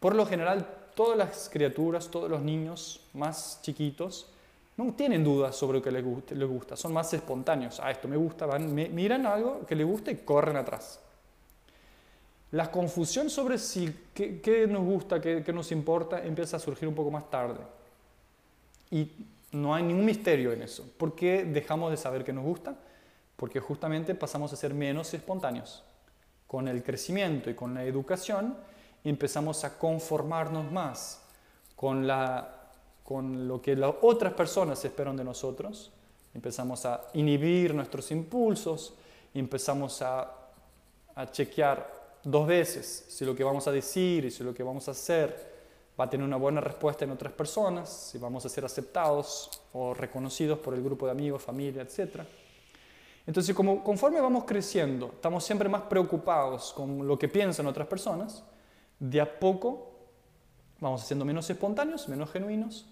Por 0.00 0.14
lo 0.14 0.24
general, 0.24 0.66
todas 0.94 1.18
las 1.18 1.50
criaturas, 1.52 2.08
todos 2.08 2.30
los 2.30 2.40
niños 2.40 3.02
más 3.12 3.60
chiquitos, 3.60 4.30
no 4.78 4.94
tienen 4.94 5.22
dudas 5.22 5.56
sobre 5.56 5.80
lo 5.80 5.84
que 5.84 5.90
les 5.90 6.48
gusta, 6.48 6.74
son 6.74 6.94
más 6.94 7.12
espontáneos. 7.12 7.80
Ah, 7.80 7.90
esto 7.90 8.08
me 8.08 8.16
gusta, 8.16 8.46
van, 8.46 8.74
miran 8.74 9.26
algo 9.26 9.66
que 9.66 9.76
les 9.76 9.86
gusta 9.86 10.10
y 10.10 10.16
corren 10.16 10.56
atrás. 10.56 10.98
La 12.52 12.70
confusión 12.70 13.28
sobre 13.28 13.58
si 13.58 13.94
qué, 14.14 14.66
nos 14.68 14.82
gusta, 14.82 15.20
qué, 15.20 15.42
qué, 15.44 15.52
nos 15.52 15.70
importa, 15.70 16.24
empieza 16.24 16.56
a 16.56 16.60
surgir 16.60 16.88
un 16.88 16.94
poco 16.94 17.10
más 17.10 17.28
tarde. 17.28 17.60
Y 18.90 19.10
no 19.52 19.74
hay 19.74 19.82
ningún 19.82 20.04
misterio 20.04 20.52
en 20.52 20.62
eso. 20.62 20.84
¿Por 20.96 21.14
qué 21.14 21.44
dejamos 21.44 21.90
de 21.90 21.98
saber 21.98 22.24
que 22.24 22.32
nos 22.32 22.44
gusta? 22.44 22.74
Porque 23.36 23.60
justamente 23.60 24.14
pasamos 24.14 24.52
a 24.52 24.56
ser 24.56 24.72
menos 24.72 25.12
espontáneos. 25.12 25.84
Con 26.46 26.68
el 26.68 26.82
crecimiento 26.82 27.50
y 27.50 27.54
con 27.54 27.74
la 27.74 27.84
educación 27.84 28.56
empezamos 29.04 29.64
a 29.64 29.78
conformarnos 29.78 30.72
más 30.72 31.22
con, 31.76 32.06
la, 32.06 32.70
con 33.04 33.46
lo 33.46 33.60
que 33.60 33.76
las 33.76 33.94
otras 34.00 34.32
personas 34.32 34.82
esperan 34.84 35.16
de 35.16 35.24
nosotros. 35.24 35.92
Empezamos 36.34 36.86
a 36.86 37.02
inhibir 37.12 37.74
nuestros 37.74 38.10
impulsos, 38.10 38.94
empezamos 39.34 40.00
a, 40.00 40.32
a 41.14 41.30
chequear 41.30 41.97
dos 42.30 42.46
veces 42.46 43.06
si 43.08 43.24
lo 43.24 43.34
que 43.34 43.44
vamos 43.44 43.66
a 43.66 43.72
decir 43.72 44.24
y 44.24 44.30
si 44.30 44.44
lo 44.44 44.52
que 44.52 44.62
vamos 44.62 44.86
a 44.88 44.90
hacer 44.90 45.58
va 45.98 46.04
a 46.04 46.10
tener 46.10 46.24
una 46.24 46.36
buena 46.36 46.60
respuesta 46.60 47.04
en 47.04 47.10
otras 47.10 47.32
personas, 47.32 47.88
si 47.88 48.18
vamos 48.18 48.44
a 48.44 48.48
ser 48.48 48.64
aceptados 48.64 49.50
o 49.72 49.94
reconocidos 49.94 50.58
por 50.58 50.74
el 50.74 50.82
grupo 50.82 51.06
de 51.06 51.12
amigos, 51.12 51.42
familia, 51.42 51.82
etc. 51.82 52.20
Entonces, 53.26 53.54
como, 53.54 53.82
conforme 53.82 54.20
vamos 54.20 54.44
creciendo, 54.44 55.06
estamos 55.14 55.42
siempre 55.42 55.68
más 55.68 55.82
preocupados 55.82 56.72
con 56.72 57.06
lo 57.06 57.18
que 57.18 57.28
piensan 57.28 57.66
otras 57.66 57.88
personas, 57.88 58.44
de 59.00 59.20
a 59.20 59.38
poco 59.38 59.90
vamos 60.80 61.02
siendo 61.02 61.24
menos 61.24 61.50
espontáneos, 61.50 62.08
menos 62.08 62.30
genuinos, 62.30 62.86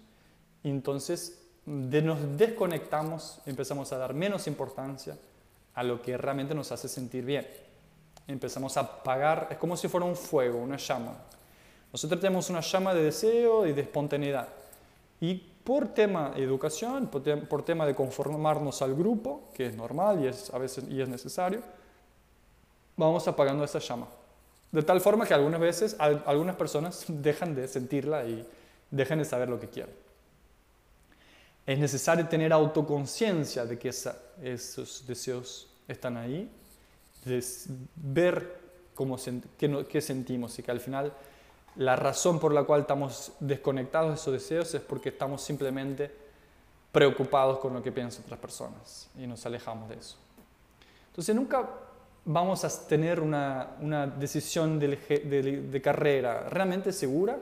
y 0.63 0.69
entonces 0.69 1.47
nos 1.65 2.37
desconectamos, 2.37 3.39
empezamos 3.45 3.91
a 3.93 3.97
dar 3.97 4.13
menos 4.13 4.47
importancia 4.47 5.17
a 5.73 5.83
lo 5.83 6.01
que 6.01 6.17
realmente 6.17 6.53
nos 6.53 6.71
hace 6.71 6.89
sentir 6.89 7.23
bien. 7.23 7.66
Empezamos 8.27 8.75
a 8.77 8.81
apagar, 8.81 9.47
es 9.51 9.57
como 9.57 9.77
si 9.77 9.87
fuera 9.87 10.05
un 10.05 10.15
fuego, 10.15 10.59
una 10.59 10.77
llama. 10.77 11.15
Nosotros 11.91 12.19
tenemos 12.19 12.49
una 12.49 12.61
llama 12.61 12.93
de 12.93 13.03
deseo 13.03 13.65
y 13.65 13.73
de 13.73 13.81
espontaneidad. 13.81 14.47
Y 15.21 15.35
por 15.35 15.89
tema 15.89 16.31
de 16.31 16.43
educación, 16.43 17.07
por, 17.07 17.63
tema 17.63 17.85
de 17.85 17.95
conformarnos 17.95 18.81
al 18.81 18.95
grupo, 18.95 19.49
que 19.53 19.67
es 19.67 19.75
normal 19.75 20.23
y 20.23 20.27
es, 20.27 20.53
a 20.53 20.57
veces, 20.57 20.85
y 20.89 21.01
es 21.01 21.09
necesario, 21.09 21.61
vamos 22.95 23.27
apagando 23.27 23.63
esa 23.63 23.79
llama. 23.79 24.07
De 24.71 24.83
tal 24.83 25.01
forma 25.01 25.25
que 25.25 25.33
algunas 25.33 25.59
veces 25.59 25.95
algunas 25.99 26.55
personas 26.55 27.05
dejan 27.07 27.55
de 27.55 27.67
sentirla 27.67 28.25
y 28.25 28.47
dejan 28.91 29.19
de 29.19 29.25
saber 29.25 29.49
lo 29.49 29.59
que 29.59 29.67
quieren. 29.67 29.93
Es 31.65 31.79
necesario 31.79 32.27
tener 32.27 32.53
autoconciencia 32.53 33.65
de 33.65 33.77
que 33.77 33.89
esos 33.89 35.05
deseos 35.05 35.67
están 35.87 36.15
ahí, 36.15 36.49
de 37.25 37.43
ver 37.95 38.59
cómo, 38.93 39.17
qué, 39.57 39.85
qué 39.89 40.01
sentimos 40.01 40.57
y 40.59 40.63
que 40.63 40.71
al 40.71 40.79
final 40.79 41.13
la 41.75 41.95
razón 41.95 42.39
por 42.39 42.53
la 42.53 42.63
cual 42.63 42.81
estamos 42.81 43.33
desconectados 43.39 44.09
de 44.09 44.15
esos 44.15 44.33
deseos 44.33 44.73
es 44.73 44.81
porque 44.81 45.09
estamos 45.09 45.41
simplemente 45.41 46.11
preocupados 46.91 47.59
con 47.59 47.73
lo 47.73 47.83
que 47.83 47.91
piensan 47.91 48.23
otras 48.23 48.39
personas 48.39 49.09
y 49.17 49.27
nos 49.27 49.45
alejamos 49.45 49.89
de 49.89 49.95
eso. 49.95 50.17
Entonces 51.09 51.35
nunca 51.35 51.69
vamos 52.25 52.63
a 52.65 52.87
tener 52.87 53.19
una, 53.19 53.67
decisión 54.19 54.79
de, 54.79 55.81
carrera 55.83 56.49
realmente 56.49 56.91
segura 56.91 57.39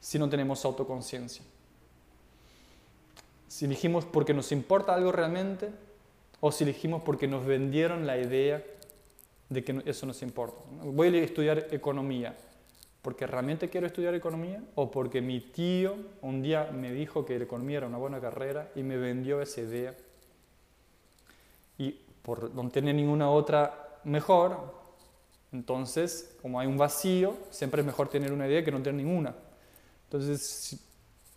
si 0.00 0.18
no 0.18 0.28
tenemos 0.28 0.64
autoconciencia. 0.64 1.44
Si 3.46 3.64
elegimos 3.64 4.04
porque 4.04 4.34
nos 4.34 4.52
importa 4.52 4.94
algo 4.94 5.12
realmente 5.12 5.70
o 6.40 6.50
si 6.50 6.64
elegimos 6.64 7.02
porque 7.02 7.28
nos 7.28 7.46
vendieron 7.46 8.06
la 8.06 8.18
idea 8.18 8.62
de 9.48 9.64
que 9.64 9.82
eso 9.86 10.06
nos 10.06 10.22
importa. 10.22 10.62
Voy 10.84 11.16
a 11.16 11.22
estudiar 11.22 11.68
economía 11.70 12.34
porque 13.02 13.26
realmente 13.26 13.70
quiero 13.70 13.86
estudiar 13.86 14.14
economía 14.14 14.62
o 14.74 14.90
porque 14.90 15.20
mi 15.20 15.40
tío 15.40 15.96
un 16.20 16.42
día 16.42 16.70
me 16.72 16.92
dijo 16.92 17.24
que 17.24 17.38
la 17.38 17.44
economía 17.44 17.78
era 17.78 17.86
una 17.86 17.98
buena 17.98 18.20
carrera 18.20 18.70
y 18.74 18.82
me 18.82 18.96
vendió 18.96 19.40
esa 19.40 19.60
idea. 19.60 19.94
Y 21.78 21.92
por 22.22 22.52
no 22.54 22.68
tener 22.68 22.94
ninguna 22.94 23.30
otra 23.30 24.00
mejor, 24.04 24.74
entonces, 25.52 26.36
como 26.42 26.60
hay 26.60 26.66
un 26.66 26.76
vacío, 26.76 27.34
siempre 27.50 27.80
es 27.80 27.86
mejor 27.86 28.08
tener 28.08 28.32
una 28.32 28.46
idea 28.46 28.64
que 28.64 28.70
no 28.70 28.82
tener 28.82 29.02
ninguna. 29.02 29.34
Entonces, 30.04 30.78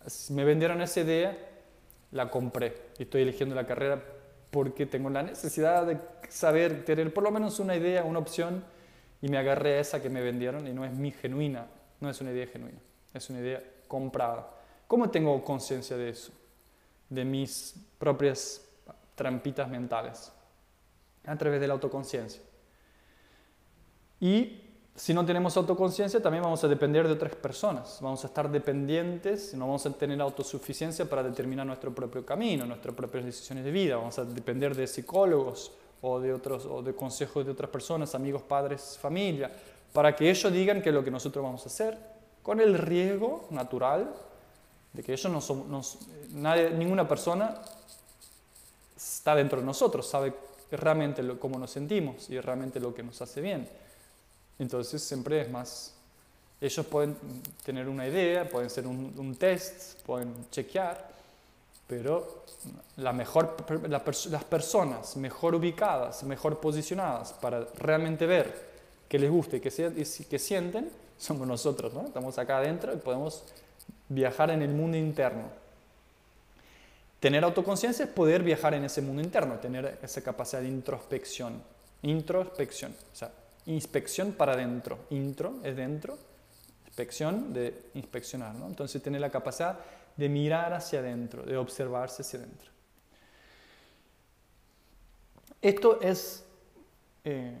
si 0.06 0.32
me 0.34 0.44
vendieron 0.44 0.82
esa 0.82 1.00
idea, 1.00 1.38
la 2.10 2.28
compré 2.30 2.74
y 2.98 3.04
estoy 3.04 3.22
eligiendo 3.22 3.54
la 3.54 3.66
carrera 3.66 4.02
porque 4.50 4.84
tengo 4.84 5.08
la 5.08 5.22
necesidad 5.22 5.86
de 5.86 5.98
saber, 6.32 6.84
tener 6.84 7.12
por 7.12 7.22
lo 7.22 7.30
menos 7.30 7.60
una 7.60 7.76
idea, 7.76 8.04
una 8.04 8.18
opción, 8.18 8.64
y 9.20 9.28
me 9.28 9.38
agarré 9.38 9.76
a 9.76 9.80
esa 9.80 10.02
que 10.02 10.10
me 10.10 10.20
vendieron 10.20 10.66
y 10.66 10.72
no 10.72 10.84
es 10.84 10.92
mi 10.92 11.12
genuina, 11.12 11.66
no 12.00 12.10
es 12.10 12.20
una 12.20 12.32
idea 12.32 12.46
genuina, 12.46 12.78
es 13.14 13.30
una 13.30 13.38
idea 13.38 13.62
comprada. 13.86 14.50
¿Cómo 14.88 15.10
tengo 15.10 15.42
conciencia 15.44 15.96
de 15.96 16.08
eso? 16.08 16.32
De 17.08 17.24
mis 17.24 17.74
propias 17.98 18.66
trampitas 19.14 19.68
mentales, 19.68 20.32
a 21.24 21.36
través 21.36 21.60
de 21.60 21.68
la 21.68 21.74
autoconciencia. 21.74 22.42
Y 24.18 24.60
si 24.94 25.14
no 25.14 25.24
tenemos 25.24 25.56
autoconciencia, 25.56 26.20
también 26.20 26.42
vamos 26.42 26.62
a 26.64 26.68
depender 26.68 27.06
de 27.06 27.14
otras 27.14 27.34
personas. 27.36 27.98
Vamos 28.00 28.24
a 28.24 28.26
estar 28.26 28.50
dependientes, 28.50 29.54
no 29.54 29.66
vamos 29.66 29.86
a 29.86 29.92
tener 29.92 30.20
autosuficiencia 30.20 31.04
para 31.04 31.22
determinar 31.22 31.66
nuestro 31.66 31.94
propio 31.94 32.26
camino, 32.26 32.66
nuestras 32.66 32.94
propias 32.94 33.24
decisiones 33.24 33.64
de 33.64 33.70
vida. 33.70 33.96
Vamos 33.96 34.18
a 34.18 34.24
depender 34.24 34.74
de 34.74 34.86
psicólogos 34.86 35.72
o 36.02 36.20
de, 36.20 36.32
otros, 36.32 36.66
o 36.66 36.82
de 36.82 36.94
consejos 36.94 37.46
de 37.46 37.52
otras 37.52 37.70
personas, 37.70 38.14
amigos, 38.14 38.42
padres, 38.42 38.98
familia, 39.00 39.50
para 39.92 40.14
que 40.14 40.28
ellos 40.28 40.52
digan 40.52 40.82
qué 40.82 40.90
es 40.90 40.94
lo 40.94 41.02
que 41.04 41.10
nosotros 41.10 41.42
vamos 41.42 41.64
a 41.64 41.68
hacer, 41.68 41.98
con 42.42 42.60
el 42.60 42.76
riesgo 42.76 43.46
natural 43.50 44.12
de 44.92 45.02
que 45.02 45.12
ellos 45.12 45.32
no 45.32 45.40
somos, 45.40 45.98
nadie, 46.32 46.70
ninguna 46.70 47.08
persona 47.08 47.62
está 48.96 49.34
dentro 49.34 49.60
de 49.60 49.66
nosotros, 49.66 50.06
sabe 50.06 50.34
realmente 50.70 51.22
cómo 51.38 51.58
nos 51.58 51.70
sentimos 51.70 52.28
y 52.30 52.40
realmente 52.40 52.80
lo 52.80 52.94
que 52.94 53.02
nos 53.02 53.20
hace 53.22 53.40
bien. 53.40 53.68
Entonces 54.58 55.02
siempre 55.02 55.40
es 55.40 55.50
más, 55.50 55.94
ellos 56.60 56.86
pueden 56.86 57.16
tener 57.64 57.88
una 57.88 58.06
idea, 58.06 58.48
pueden 58.48 58.70
ser 58.70 58.86
un, 58.86 59.36
test, 59.36 60.00
pueden 60.02 60.48
chequear, 60.50 61.11
pero 61.92 62.42
la 62.96 63.12
mejor, 63.12 63.54
las 63.90 64.44
personas 64.44 65.14
mejor 65.18 65.54
ubicadas, 65.54 66.22
mejor 66.22 66.58
posicionadas 66.58 67.34
para 67.34 67.66
realmente 67.76 68.24
ver 68.24 68.50
qué 69.10 69.18
les 69.18 69.30
gusta 69.30 69.58
y 69.58 69.60
qué, 69.60 70.38
sienten, 70.38 70.88
somos 71.18 71.46
nosotros, 71.46 71.92
¿no? 71.92 72.06
Estamos 72.06 72.38
acá 72.38 72.56
adentro 72.56 72.94
y 72.94 72.96
podemos 72.96 73.44
viajar 74.08 74.50
en 74.52 74.62
el 74.62 74.70
mundo 74.70 74.96
interno. 74.96 75.50
Tener 77.20 77.44
autoconciencia 77.44 78.06
es 78.06 78.10
poder 78.10 78.42
viajar 78.42 78.72
en 78.72 78.84
ese 78.84 79.02
mundo 79.02 79.20
interno, 79.20 79.56
tener 79.56 79.98
esa 80.02 80.22
capacidad 80.22 80.62
de 80.62 80.68
introspección. 80.68 81.62
Introspección. 82.00 82.96
O 83.12 83.16
sea, 83.16 83.30
inspección 83.66 84.32
para 84.32 84.54
adentro. 84.54 84.96
Intro 85.10 85.56
es 85.62 85.76
dentro, 85.76 86.16
inspección 86.86 87.52
de 87.52 87.90
inspeccionar. 87.92 88.54
¿no? 88.54 88.66
Entonces 88.66 89.02
tiene 89.02 89.20
la 89.20 89.28
capacidad 89.28 89.78
de 90.16 90.28
mirar 90.28 90.72
hacia 90.72 91.00
adentro, 91.00 91.42
de 91.42 91.56
observarse 91.56 92.22
hacia 92.22 92.40
adentro. 92.40 92.70
Esto 95.60 96.00
es, 96.00 96.44
eh, 97.24 97.56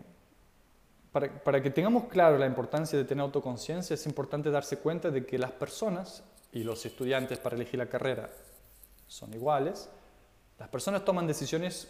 para, 1.12 1.32
para, 1.42 1.62
que 1.62 1.70
tengamos 1.70 2.04
claro 2.04 2.38
la 2.38 2.46
importancia 2.46 2.98
de 2.98 3.04
tener 3.04 3.22
autoconciencia, 3.22 3.94
es 3.94 4.06
importante 4.06 4.50
darse 4.50 4.78
cuenta 4.78 5.10
de 5.10 5.24
que 5.24 5.38
las 5.38 5.52
personas 5.52 6.24
y 6.52 6.64
los 6.64 6.84
estudiantes 6.84 7.38
para 7.38 7.56
elegir 7.56 7.78
la 7.78 7.88
carrera 7.88 8.30
son 9.06 9.32
iguales. 9.32 9.88
Las 10.58 10.68
personas 10.68 11.04
toman 11.04 11.26
decisiones 11.26 11.88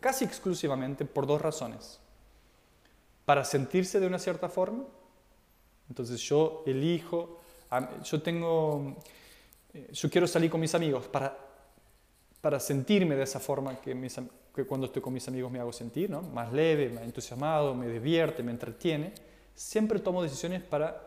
casi 0.00 0.24
exclusivamente 0.24 1.04
por 1.04 1.26
dos 1.26 1.40
razones 1.40 2.00
para 3.24 3.44
sentirse 3.44 4.00
de 4.00 4.06
una 4.06 4.18
cierta 4.18 4.48
forma. 4.48 4.84
Entonces 5.88 6.20
yo 6.20 6.62
elijo, 6.66 7.40
yo 8.04 8.22
tengo, 8.22 8.96
eh, 9.74 9.88
yo 9.92 10.10
quiero 10.10 10.26
salir 10.26 10.50
con 10.50 10.60
mis 10.60 10.74
amigos 10.74 11.06
para, 11.08 11.36
para 12.40 12.60
sentirme 12.60 13.16
de 13.16 13.22
esa 13.22 13.40
forma 13.40 13.80
que, 13.80 13.94
cuando 14.66 14.86
estoy 14.86 15.02
con 15.02 15.12
mis 15.12 15.26
amigos 15.28 15.50
me 15.50 15.58
hago 15.60 15.72
sentir, 15.72 16.10
¿no? 16.10 16.22
más 16.22 16.52
leve, 16.52 16.90
más 16.90 17.04
entusiasmado, 17.04 17.74
me 17.74 17.88
divierte, 17.88 18.42
me 18.42 18.52
entretiene. 18.52 19.12
Siempre 19.54 19.98
tomo 19.98 20.22
decisiones 20.22 20.62
para 20.62 21.00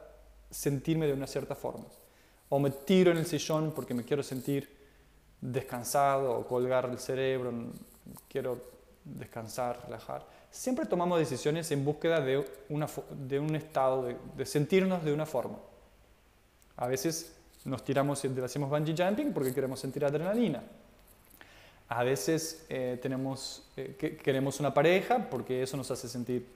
sentirme 0.49 1.07
de 1.07 1.13
una 1.13 1.27
cierta 1.27 1.55
forma. 1.55 1.85
O 2.49 2.59
me 2.59 2.69
tiro 2.69 3.11
en 3.11 3.17
el 3.17 3.25
sillón 3.25 3.71
porque 3.75 3.93
me 3.93 4.03
quiero 4.03 4.23
sentir 4.23 4.69
descansado 5.41 6.39
o 6.39 6.47
colgar 6.47 6.85
el 6.85 6.99
cerebro, 6.99 7.51
quiero 8.29 8.61
descansar, 9.03 9.81
relajar 9.85 10.25
siempre 10.55 10.85
tomamos 10.85 11.19
decisiones 11.19 11.69
en 11.71 11.83
búsqueda 11.83 12.21
de, 12.21 12.45
una, 12.69 12.87
de 13.27 13.39
un 13.39 13.55
estado, 13.55 14.07
de, 14.37 14.45
sentirnos 14.45 15.03
de 15.03 15.11
una 15.11 15.25
forma. 15.25 15.57
A 16.77 16.87
veces 16.87 17.34
nos 17.65 17.83
tiramos 17.83 18.23
y 18.23 18.27
hacemos 18.41 18.69
bungee 18.69 18.95
jumping 18.97 19.33
porque 19.33 19.53
queremos 19.53 19.79
sentir 19.79 20.05
adrenalina. 20.05 20.63
A 21.87 22.03
veces 22.03 22.65
eh, 22.69 22.97
tenemos, 23.01 23.63
eh, 23.77 24.19
queremos 24.23 24.59
una 24.59 24.73
pareja 24.73 25.29
porque 25.29 25.61
eso 25.61 25.75
nos 25.77 25.91
hace 25.91 26.07
sentir 26.07 26.47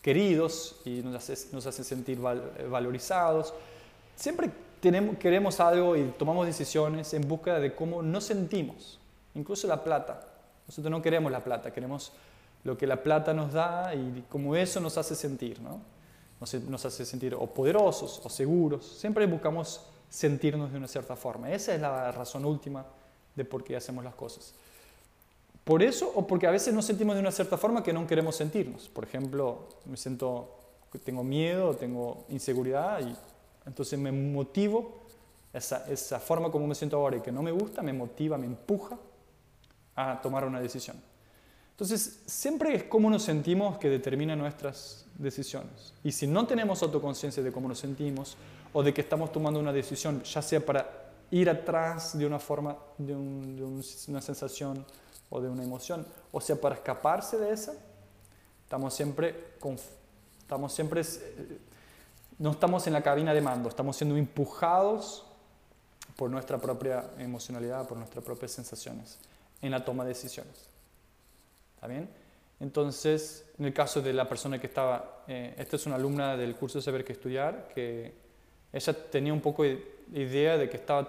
queridos 0.00 0.80
y 0.84 1.02
nos 1.02 1.16
hace, 1.16 1.54
nos 1.54 1.66
hace 1.66 1.84
sentir 1.84 2.18
valorizados. 2.18 3.52
Siempre 4.16 4.50
tenemos, 4.80 5.18
queremos 5.18 5.60
algo 5.60 5.96
y 5.96 6.04
tomamos 6.18 6.46
decisiones 6.46 7.12
en 7.14 7.26
búsqueda 7.26 7.58
de 7.58 7.74
cómo 7.74 8.02
nos 8.02 8.24
sentimos. 8.24 8.98
Incluso 9.34 9.66
la 9.66 9.82
plata. 9.82 10.26
Nosotros 10.66 10.90
no 10.90 11.02
queremos 11.02 11.32
la 11.32 11.42
plata, 11.42 11.72
queremos 11.72 12.12
lo 12.64 12.76
que 12.76 12.86
la 12.86 13.02
plata 13.02 13.32
nos 13.32 13.52
da 13.52 13.94
y 13.94 14.24
cómo 14.28 14.56
eso 14.56 14.80
nos 14.80 14.98
hace 14.98 15.14
sentir, 15.14 15.60
¿no? 15.60 15.80
Nos, 16.40 16.84
hace 16.84 17.04
sentir 17.04 17.34
o 17.34 17.46
poderosos 17.46 18.20
o 18.24 18.28
seguros. 18.28 18.86
Siempre 18.86 19.26
buscamos 19.26 19.80
sentirnos 20.08 20.72
de 20.72 20.78
una 20.78 20.88
cierta 20.88 21.16
forma. 21.16 21.50
Esa 21.52 21.74
es 21.74 21.80
la 21.80 22.12
razón 22.12 22.44
última 22.44 22.86
de 23.34 23.44
por 23.44 23.64
qué 23.64 23.76
hacemos 23.76 24.04
las 24.04 24.14
cosas. 24.14 24.54
Por 25.64 25.82
eso 25.82 26.10
o 26.14 26.26
porque 26.26 26.46
a 26.46 26.50
veces 26.50 26.72
nos 26.72 26.86
sentimos 26.86 27.14
de 27.14 27.20
una 27.20 27.30
cierta 27.30 27.58
forma 27.58 27.82
que 27.82 27.92
no 27.92 28.06
queremos 28.06 28.36
sentirnos. 28.36 28.88
Por 28.88 29.04
ejemplo, 29.04 29.68
me 29.84 29.96
siento, 29.96 30.56
tengo 31.04 31.22
miedo, 31.22 31.74
tengo 31.74 32.24
inseguridad 32.30 33.00
y 33.06 33.14
entonces 33.66 33.98
me 33.98 34.10
motivo, 34.10 34.98
esa, 35.52 35.84
esa 35.90 36.18
forma 36.20 36.50
como 36.50 36.66
me 36.66 36.74
siento 36.74 36.96
ahora 36.96 37.18
y 37.18 37.20
que 37.20 37.32
no 37.32 37.42
me 37.42 37.52
gusta, 37.52 37.82
me 37.82 37.92
motiva, 37.92 38.38
me 38.38 38.46
empuja 38.46 38.98
a 39.94 40.20
tomar 40.22 40.44
una 40.46 40.60
decisión. 40.60 40.96
Entonces, 41.72 42.22
siempre 42.26 42.74
es 42.74 42.82
cómo 42.84 43.08
nos 43.08 43.22
sentimos 43.22 43.78
que 43.78 43.88
determina 43.88 44.34
nuestras 44.34 45.06
decisiones. 45.16 45.92
Y 46.02 46.10
si 46.10 46.26
no 46.26 46.46
tenemos 46.46 46.82
autoconciencia 46.82 47.40
de 47.40 47.52
cómo 47.52 47.68
nos 47.68 47.78
sentimos 47.78 48.36
o 48.72 48.82
de 48.82 48.92
que 48.92 49.00
estamos 49.00 49.32
tomando 49.32 49.60
una 49.60 49.72
decisión, 49.72 50.22
ya 50.22 50.42
sea 50.42 50.64
para 50.64 50.86
ir 51.30 51.50
atrás 51.50 52.18
de 52.18 52.26
una 52.26 52.38
forma, 52.38 52.76
de, 52.96 53.14
una 53.14 54.22
sensación 54.22 54.84
o 55.30 55.40
de 55.40 55.48
una 55.48 55.62
emoción, 55.62 56.06
o 56.32 56.40
sea, 56.40 56.56
para 56.56 56.74
escaparse 56.74 57.38
de 57.38 57.52
esa, 57.52 57.74
estamos 58.64 58.94
siempre, 58.94 59.54
estamos 60.38 60.72
siempre, 60.72 61.02
eh, 61.02 61.58
no 62.38 62.52
estamos 62.52 62.86
en 62.86 62.92
la 62.92 63.02
cabina 63.02 63.34
de 63.34 63.40
mando, 63.40 63.68
estamos 63.68 63.96
siendo 63.96 64.16
empujados 64.16 65.24
por 66.16 66.30
nuestra 66.30 66.58
propia 66.58 67.10
emocionalidad, 67.18 67.86
por 67.86 67.98
nuestras 67.98 68.24
propias 68.24 68.52
sensaciones 68.52 69.18
en 69.60 69.70
la 69.70 69.84
toma 69.84 70.04
de 70.04 70.10
decisiones. 70.10 70.68
¿Está 71.74 71.86
bien? 71.86 72.08
Entonces, 72.60 73.44
en 73.58 73.66
el 73.66 73.72
caso 73.72 74.02
de 74.02 74.12
la 74.12 74.28
persona 74.28 74.60
que 74.60 74.66
estaba, 74.66 75.22
eh, 75.28 75.54
esta 75.58 75.76
es 75.76 75.86
una 75.86 75.94
alumna 75.94 76.36
del 76.36 76.56
curso 76.56 76.78
de 76.78 76.82
Saber 76.82 77.04
que 77.04 77.12
Estudiar, 77.12 77.68
que 77.72 78.27
ella 78.72 79.10
tenía 79.10 79.32
un 79.32 79.40
poco 79.40 79.62
de 79.62 79.82
idea 80.12 80.56
de 80.56 80.68
que 80.68 80.76
estaba, 80.76 81.06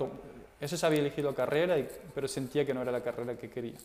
ella 0.59 0.77
ya 0.77 0.87
había 0.87 0.99
elegido 0.99 1.29
la 1.29 1.35
carrera, 1.35 1.75
pero 2.13 2.27
sentía 2.27 2.65
que 2.65 2.73
no 2.73 2.81
era 2.81 2.91
la 2.91 3.01
carrera 3.01 3.35
que 3.37 3.49
quería. 3.49 3.77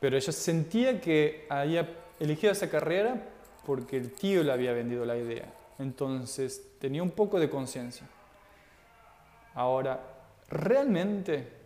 Pero 0.00 0.16
ella 0.16 0.32
sentía 0.32 1.00
que 1.00 1.46
había 1.48 1.88
elegido 2.18 2.52
esa 2.52 2.68
carrera 2.68 3.16
porque 3.64 3.96
el 3.96 4.12
tío 4.12 4.42
le 4.42 4.52
había 4.52 4.72
vendido 4.72 5.04
la 5.04 5.16
idea. 5.16 5.52
Entonces, 5.78 6.62
tenía 6.78 7.02
un 7.02 7.10
poco 7.10 7.38
de 7.38 7.48
conciencia. 7.48 8.06
Ahora, 9.54 10.00
realmente 10.48 11.62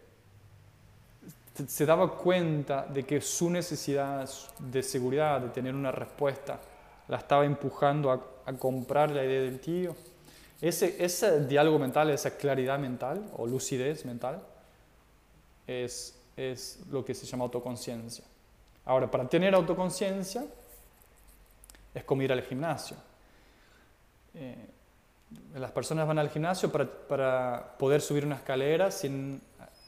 se 1.66 1.86
daba 1.86 2.16
cuenta 2.16 2.86
de 2.86 3.04
que 3.04 3.20
su 3.20 3.48
necesidad 3.50 4.28
de 4.58 4.82
seguridad, 4.82 5.40
de 5.40 5.48
tener 5.48 5.74
una 5.74 5.90
respuesta, 5.90 6.60
la 7.08 7.18
estaba 7.18 7.44
empujando 7.44 8.10
a, 8.10 8.20
comprar 8.58 9.10
la 9.10 9.24
idea 9.24 9.40
del 9.40 9.58
tío. 9.58 9.96
Ese, 10.60 11.04
ese, 11.04 11.46
diálogo 11.46 11.78
mental, 11.78 12.10
esa 12.10 12.36
claridad 12.36 12.78
mental 12.78 13.30
o 13.36 13.46
lucidez 13.46 14.04
mental, 14.04 14.42
es, 15.66 16.18
es 16.36 16.80
lo 16.90 17.04
que 17.04 17.14
se 17.14 17.26
llama 17.26 17.44
autoconciencia. 17.44 18.24
Ahora, 18.84 19.10
para 19.10 19.28
tener 19.28 19.54
autoconciencia, 19.54 20.44
es 21.94 22.04
como 22.04 22.22
ir 22.22 22.32
al 22.32 22.42
gimnasio. 22.42 22.96
Eh, 24.34 24.54
las 25.54 25.72
personas 25.72 26.06
van 26.06 26.18
al 26.18 26.30
gimnasio 26.30 26.70
para, 26.70 26.86
para 26.86 27.76
poder 27.78 28.00
subir 28.00 28.24
una 28.24 28.36
escalera 28.36 28.90
sin 28.90 29.40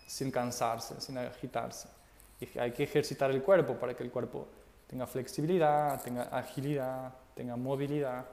sin 0.09 0.31
cansarse, 0.31 1.01
sin 1.01 1.19
agitarse. 1.19 1.89
Hay 2.59 2.73
que 2.73 2.85
ejercitar 2.85 3.31
el 3.31 3.43
cuerpo 3.43 3.75
para 3.75 3.95
que 3.95 4.03
el 4.03 4.11
cuerpo 4.11 4.49
tenga 4.87 5.07
flexibilidad, 5.07 6.03
tenga 6.03 6.23
agilidad, 6.25 7.13
tenga 7.35 7.57
movilidad. 7.57 8.25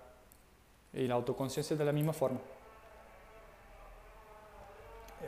Y 0.96 1.08
la 1.08 1.16
autoconciencia 1.16 1.76
de 1.76 1.86
la 1.86 1.92
misma 1.92 2.14
forma. 2.14 2.40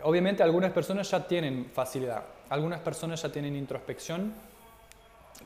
Obviamente 0.04 0.44
algunas 0.44 0.72
personas 0.72 1.10
ya 1.10 1.28
tienen 1.28 1.70
facilidad, 1.74 2.24
algunas 2.50 2.80
personas 2.80 3.22
ya 3.22 3.32
tienen 3.32 3.56
introspección 3.56 4.34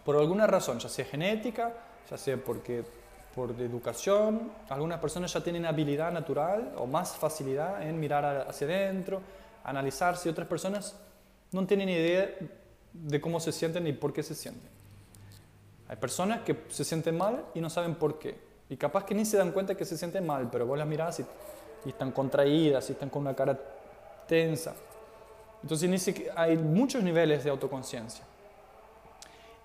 por 0.06 0.16
alguna 0.16 0.48
razón, 0.48 0.80
ya 0.80 0.90
sea 0.90 1.06
genética, 1.06 1.74
ya 2.10 2.18
sea 2.18 2.38
porque 2.38 2.84
por 3.36 3.52
educación, 3.52 4.52
algunas 4.70 5.00
personas 5.00 5.32
ya 5.32 5.42
tienen 5.42 5.66
habilidad 5.66 6.12
natural 6.12 6.74
o 6.78 6.86
más 6.86 7.16
facilidad 7.16 7.82
en 7.88 8.00
mirar 8.00 8.46
hacia 8.48 8.68
adentro, 8.68 9.22
analizar 9.64 10.18
si 10.18 10.28
otras 10.28 10.48
personas 10.48 10.96
no 11.52 11.66
tienen 11.66 11.90
idea 11.90 12.30
de 12.94 13.22
cómo 13.22 13.40
se 13.40 13.52
sienten 13.52 13.86
ni 13.86 13.94
por 13.94 14.12
qué 14.12 14.24
se 14.24 14.36
sienten. 14.36 14.70
Hay 15.88 15.96
personas 15.96 16.42
que 16.42 16.66
se 16.70 16.84
sienten 16.84 17.18
mal 17.18 17.46
y 17.54 17.62
no 17.62 17.70
saben 17.70 17.96
por 17.96 18.20
qué. 18.20 18.51
Y 18.72 18.78
capaz 18.78 19.04
que 19.04 19.14
ni 19.14 19.26
se 19.26 19.36
dan 19.36 19.52
cuenta 19.52 19.76
que 19.76 19.84
se 19.84 19.98
sienten 19.98 20.26
mal, 20.26 20.50
pero 20.50 20.66
vos 20.66 20.78
las 20.78 20.88
mirás 20.88 21.20
y, 21.20 21.26
están 21.90 22.12
contraídas 22.12 22.88
y 22.90 22.94
están 22.94 23.10
con 23.10 23.24
una 23.24 23.36
cara 23.36 23.60
tensa. 24.26 24.74
Entonces 25.62 26.16
hay 26.38 26.58
muchos 26.58 27.04
niveles 27.04 27.44
de 27.44 27.50
autoconciencia. 27.50 28.24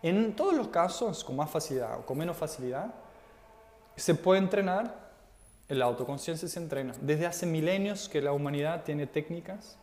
En 0.03 0.35
todos 0.35 0.55
los 0.55 0.69
casos, 0.69 1.23
con 1.23 1.37
más 1.37 1.49
facilidad 1.49 2.01
o 2.01 2.03
con 2.05 2.19
menos 2.19 2.37
facilidad, 2.37 2.93
se 3.95 4.17
puede 4.17 4.41
entrenar, 4.41 4.93
la 5.69 5.85
autoconciencia 5.85 6.49
se 6.49 6.59
entrena. 6.59 6.93
Desde 7.01 7.27
hace 7.27 7.47
milenios 7.47 8.09
que 8.09 8.21
la 8.21 8.33
humanidad 8.33 8.83
tiene 8.83 9.07
técnicas 9.07 9.79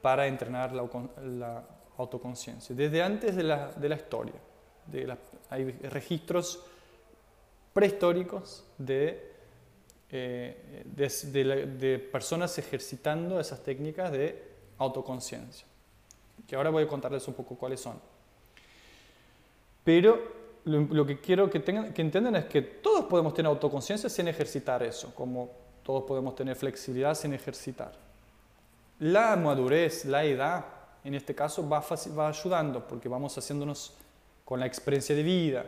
para 0.00 0.26
entrenar 0.28 0.72
la, 0.72 1.62
autoconciencia. 1.98 2.74
Desde 2.74 3.02
antes 3.02 3.36
de 3.36 3.42
la, 3.42 3.96
historia. 3.96 4.34
hay 5.50 5.72
registros 5.72 6.64
prehistóricos 7.74 8.64
de, 8.78 9.32
eh, 10.10 10.84
de, 10.86 11.98
personas 11.98 12.56
ejercitando 12.56 13.38
esas 13.40 13.62
técnicas 13.62 14.12
de 14.12 14.42
autoconciencia. 14.78 15.66
Que 16.46 16.56
ahora 16.56 16.70
voy 16.70 16.84
a 16.84 16.88
contarles 16.88 17.26
un 17.28 17.34
poco 17.34 17.56
cuáles 17.56 17.80
son. 17.80 18.00
Pero 19.82 20.22
lo, 20.64 21.04
que 21.04 21.20
quiero 21.20 21.50
que, 21.50 21.60
tengan, 21.60 21.92
que 21.92 22.00
entiendan 22.00 22.36
es 22.36 22.44
que 22.46 22.62
todos 22.62 23.04
podemos 23.06 23.34
tener 23.34 23.50
autoconciencia 23.50 24.08
sin 24.08 24.28
ejercitar 24.28 24.82
eso, 24.82 25.12
como 25.14 25.50
todos 25.82 26.04
podemos 26.04 26.34
tener 26.36 26.56
flexibilidad 26.56 27.14
sin 27.14 27.34
ejercitar. 27.34 27.92
La 29.00 29.34
madurez, 29.34 30.04
la 30.04 30.24
edad, 30.24 30.64
en 31.02 31.14
este 31.14 31.34
caso 31.34 31.68
va, 31.68 31.84
va 32.16 32.28
ayudando 32.28 32.86
porque 32.86 33.08
vamos 33.08 33.36
haciéndonos 33.36 33.94
con 34.44 34.60
la 34.60 34.66
experiencia 34.66 35.14
de 35.14 35.22
vida, 35.22 35.66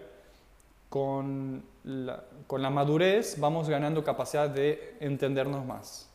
con 0.89 1.65
la, 1.85 2.25
con 2.47 2.63
la 2.63 2.71
madurez 2.71 3.39
vamos 3.39 3.69
ganando 3.69 4.05
capacidad 4.05 4.49
de 4.49 4.97
entendernos 5.01 5.65
más. 5.65 6.09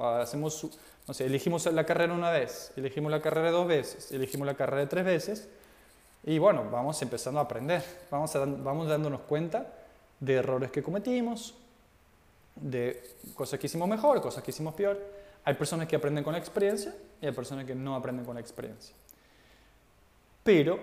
Hacemos, 0.00 0.78
no 1.06 1.14
sé, 1.14 1.26
elegimos 1.26 1.66
la 1.66 1.84
carrera 1.84 2.12
una 2.12 2.30
vez, 2.30 2.72
elegimos 2.76 3.10
la 3.10 3.20
carrera 3.20 3.50
dos 3.50 3.66
veces, 3.66 4.12
elegimos 4.12 4.46
la 4.46 4.54
carrera 4.54 4.88
tres 4.88 5.04
veces 5.04 5.48
y 6.24 6.38
bueno, 6.38 6.68
vamos 6.70 7.00
empezando 7.02 7.40
a 7.40 7.44
aprender, 7.44 7.82
vamos, 8.10 8.32
vamos 8.62 8.88
dándonos 8.88 9.22
cuenta 9.22 9.72
de 10.20 10.34
errores 10.34 10.70
que 10.70 10.82
cometimos, 10.82 11.54
de 12.54 13.02
cosas 13.34 13.58
que 13.58 13.66
hicimos 13.66 13.88
mejor, 13.88 14.20
cosas 14.20 14.42
que 14.44 14.52
hicimos 14.52 14.74
peor 14.74 15.22
hay 15.44 15.54
personas 15.54 15.88
que 15.88 15.96
aprenden 15.96 16.22
con 16.22 16.32
la 16.32 16.38
experiencia 16.38 16.94
y 17.20 17.26
hay 17.26 17.32
personas 17.32 17.64
que 17.64 17.74
no 17.74 17.96
aprenden 17.96 18.24
con 18.24 18.34
la 18.34 18.40
experiencia. 18.40 18.94
Pero 20.44 20.78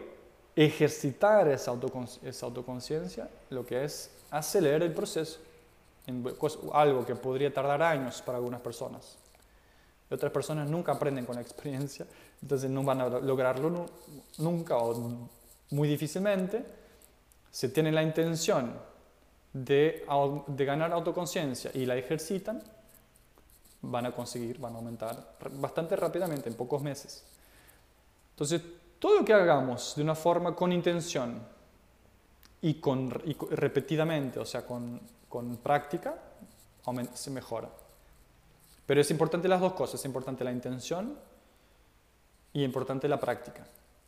ejercitar 0.66 1.48
esa, 1.48 1.72
autoconciencia 1.72 3.30
lo 3.50 3.66
que 3.66 3.86
es 3.86 4.12
acelerar 4.30 4.84
el 4.84 4.94
proceso, 4.94 5.40
en 6.06 6.26
algo 6.74 7.06
que 7.06 7.16
podría 7.16 7.54
tardar 7.54 7.82
años 7.82 8.22
para 8.22 8.40
algunas 8.40 8.60
personas. 8.60 9.18
otras 10.12 10.32
personas 10.32 10.70
nunca 10.70 10.92
aprenden 10.92 11.26
con 11.26 11.36
la 11.36 11.42
experiencia, 11.42 12.06
entonces 12.42 12.70
no 12.70 12.84
van 12.84 13.00
a 13.00 13.08
lograrlo 13.08 13.86
nunca 14.40 14.76
o 14.78 15.30
muy 15.72 15.88
difícilmente. 15.88 16.66
Si 17.52 17.70
tienen 17.70 17.96
la 17.96 18.04
intención 18.04 18.74
de, 19.54 20.06
de 20.48 20.66
ganar 20.66 20.92
autoconciencia 20.92 21.72
y 21.74 21.86
la 21.86 21.96
ejercitan, 21.96 22.62
van 23.82 24.08
a 24.08 24.12
conseguir, 24.12 24.60
van 24.60 24.74
a 24.74 24.78
aumentar 24.78 25.38
bastante 25.54 25.96
rápidamente, 25.96 26.50
en 26.50 26.56
pocos 26.56 26.82
meses. 26.82 27.24
Entonces, 28.32 28.62
todo 29.00 29.20
lo 29.20 29.26
que 29.26 29.34
hagamos 29.34 29.96
de 29.96 30.04
una 30.04 30.16
forma 30.16 30.56
con 30.56 30.72
intención 30.72 31.42
y, 32.62 32.76
con, 32.76 33.10
repetidamente, 33.10 34.40
o 34.40 34.46
sea, 34.46 34.66
con, 34.66 35.00
práctica, 35.64 36.16
se 37.14 37.32
mejora. 37.32 37.70
Pero 38.86 39.02
es 39.02 39.10
importante 39.12 39.48
las 39.48 39.62
dos 39.62 39.74
cosas, 39.74 40.00
es 40.00 40.06
importante 40.06 40.44
la 40.44 40.52
intención 40.52 41.18
y 42.54 42.64
importante 42.64 43.08
la 43.08 43.20
práctica. 43.20 43.66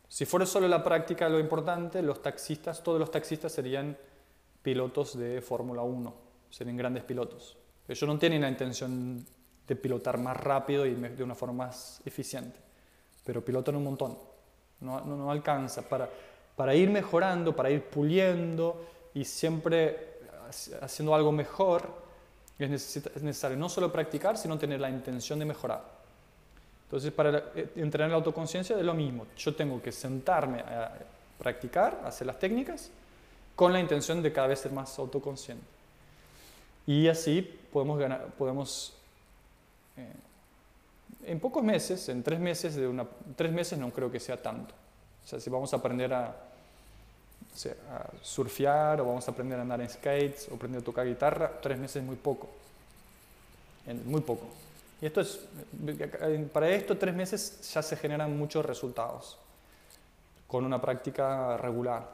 Si 0.08 0.26
fuera 0.26 0.44
solo 0.44 0.68
la 0.68 0.84
práctica 0.84 1.28
lo 1.28 1.38
importante, 1.38 2.02
los 2.02 2.20
taxistas, 2.20 2.82
todos 2.82 3.00
los 3.00 3.10
taxistas 3.10 3.52
serían 3.52 3.96
pilotos 4.62 5.16
de 5.16 5.40
Fórmula 5.40 5.82
1, 5.82 6.14
serían 6.50 6.76
grandes 6.76 7.04
pilotos. 7.04 7.56
Ellos 7.88 8.06
no 8.06 8.18
tienen 8.18 8.42
la 8.42 8.48
intención 8.48 9.24
de 9.66 9.76
pilotar 9.76 10.18
más 10.18 10.36
rápido 10.36 10.84
y 10.84 10.94
de 10.94 11.24
una 11.24 11.34
forma 11.34 11.66
más 11.66 12.02
eficiente. 12.04 12.60
Pero 13.24 13.44
pilotan 13.44 13.76
un 13.76 13.84
montón. 13.84 14.31
No, 14.82 15.00
no, 15.00 15.30
alcanza. 15.30 15.82
Para, 15.82 16.08
para 16.56 16.74
ir 16.74 16.90
mejorando, 16.90 17.54
para 17.54 17.70
ir 17.70 17.82
puliendo 17.82 18.84
y 19.14 19.24
siempre 19.24 20.12
haciendo 20.80 21.14
algo 21.14 21.32
mejor, 21.32 22.02
es, 22.58 23.00
necesario 23.22 23.56
no 23.56 23.68
solo 23.68 23.90
practicar, 23.90 24.36
sino 24.36 24.58
tener 24.58 24.80
la 24.80 24.90
intención 24.90 25.38
de 25.38 25.44
mejorar. 25.44 25.82
Entonces, 26.84 27.12
para 27.12 27.38
eh, 27.54 27.70
entrenar 27.76 28.10
la 28.10 28.16
autoconciencia 28.16 28.76
es 28.76 28.84
lo 28.84 28.94
mismo. 28.94 29.26
Yo 29.36 29.54
tengo 29.54 29.80
que 29.80 29.92
sentarme 29.92 30.60
a 30.60 30.92
practicar, 31.38 32.02
hacer 32.04 32.26
las 32.26 32.38
técnicas, 32.38 32.90
con 33.56 33.72
la 33.72 33.80
intención 33.80 34.22
de 34.22 34.32
cada 34.32 34.48
vez 34.48 34.60
ser 34.60 34.72
más 34.72 34.98
autoconsciente. 34.98 35.64
Y 36.86 37.08
así 37.08 37.42
podemos, 37.72 37.98
ganar, 37.98 38.26
podemos 38.36 38.94
eh, 39.96 40.12
en 41.24 41.40
pocos 41.40 41.62
meses, 41.62 42.08
en 42.08 42.22
tres 42.22 42.40
meses, 42.40 42.74
de 42.74 42.86
una, 42.86 43.06
tres 43.36 43.52
meses 43.52 43.78
no 43.78 43.90
creo 43.90 44.10
que 44.10 44.20
sea 44.20 44.40
tanto. 44.40 44.74
O 45.24 45.26
sea, 45.26 45.40
si 45.40 45.50
vamos 45.50 45.72
a 45.72 45.76
aprender 45.76 46.12
a, 46.12 46.26
a 46.26 48.10
surfear 48.22 49.00
o 49.00 49.06
vamos 49.06 49.26
a 49.28 49.30
aprender 49.30 49.58
a 49.58 49.62
andar 49.62 49.80
en 49.80 49.88
skates 49.88 50.48
o 50.50 50.54
aprender 50.54 50.80
a 50.80 50.84
tocar 50.84 51.06
guitarra, 51.06 51.60
tres 51.60 51.78
meses 51.78 51.96
es 51.96 52.02
muy 52.02 52.16
poco. 52.16 52.48
muy 54.04 54.20
poco. 54.20 54.46
Y 55.00 55.06
esto 55.06 55.20
es, 55.20 55.40
para 56.52 56.68
esto, 56.70 56.96
tres 56.96 57.14
meses 57.14 57.72
ya 57.72 57.82
se 57.82 57.96
generan 57.96 58.36
muchos 58.38 58.64
resultados 58.64 59.36
con 60.46 60.64
una 60.64 60.80
práctica 60.80 61.56
regular. 61.56 62.08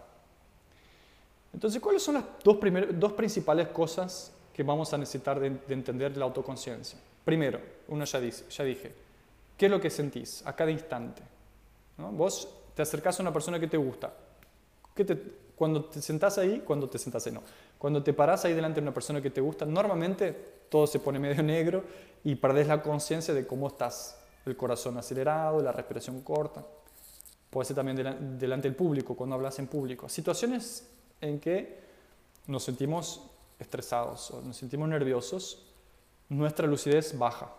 Entonces, 1.53 1.83
¿cuáles 1.83 2.03
son 2.03 2.15
las 2.15 2.25
dos, 2.43 2.57
dos 2.95 3.13
principales 3.13 3.69
cosas 3.69 4.33
que 4.55 4.63
vamos 4.63 4.93
a 4.95 4.99
necesitar 4.99 5.39
de, 5.39 5.49
entender 5.69 6.17
la 6.17 6.25
autoconciencia? 6.25 6.99
Primero, 7.29 7.61
uno 7.89 8.07
ya, 8.07 8.21
dice, 8.21 8.47
ya 8.49 8.65
dije, 8.65 8.91
¿qué 9.59 9.67
es 9.67 9.71
lo 9.71 9.79
que 9.79 9.91
sentís 9.91 10.43
a 10.47 10.57
cada 10.57 10.71
instante? 10.71 11.21
Vos 11.99 12.49
te 12.75 12.81
acercás 12.81 13.21
a 13.21 13.23
una 13.23 13.31
persona 13.31 13.61
que 13.61 13.67
te 13.67 13.77
gusta. 13.77 14.11
te, 14.95 15.23
cuando 15.55 15.85
te 15.85 16.01
sentás 16.01 16.39
ahí, 16.39 16.63
cuando 16.67 16.89
te 16.89 16.97
sentás 16.97 17.27
ahí, 17.27 17.35
no. 17.35 17.43
Cuando 17.77 18.03
te 18.03 18.15
parás 18.15 18.47
ahí 18.47 18.55
delante 18.55 18.81
de 18.81 18.87
una 18.87 18.95
persona 18.95 19.21
que 19.21 19.29
te 19.29 19.43
gusta, 19.43 19.67
normalmente 19.67 20.33
todo 20.71 20.87
se 20.87 21.01
pone 21.01 21.19
medio 21.19 21.43
negro 21.43 21.85
y 22.25 22.35
perdés 22.35 22.67
la 22.67 22.83
conciencia 22.83 23.35
de 23.35 23.47
cómo 23.47 23.69
estás. 23.69 24.19
El 24.47 24.57
corazón 24.57 24.97
acelerado, 24.97 25.61
la 25.61 25.71
respiración 25.73 26.23
corta. 26.23 26.65
Puede 27.51 27.67
ser 27.67 27.77
también 27.77 28.39
delante 28.39 28.69
del 28.69 28.75
público, 28.75 29.15
cuando 29.15 29.37
hablas 29.37 29.59
en 29.59 29.67
público. 29.67 30.09
Situaciones 30.09 30.89
en 31.21 31.41
que 31.41 31.79
nos 32.47 32.65
sentimos 32.65 33.21
estresados 33.59 34.31
o 34.31 34.41
nos 34.41 34.57
sentimos 34.57 34.89
nerviosos, 34.89 35.68
nuestra 36.29 36.67
lucidez 36.67 37.17
baja. 37.17 37.51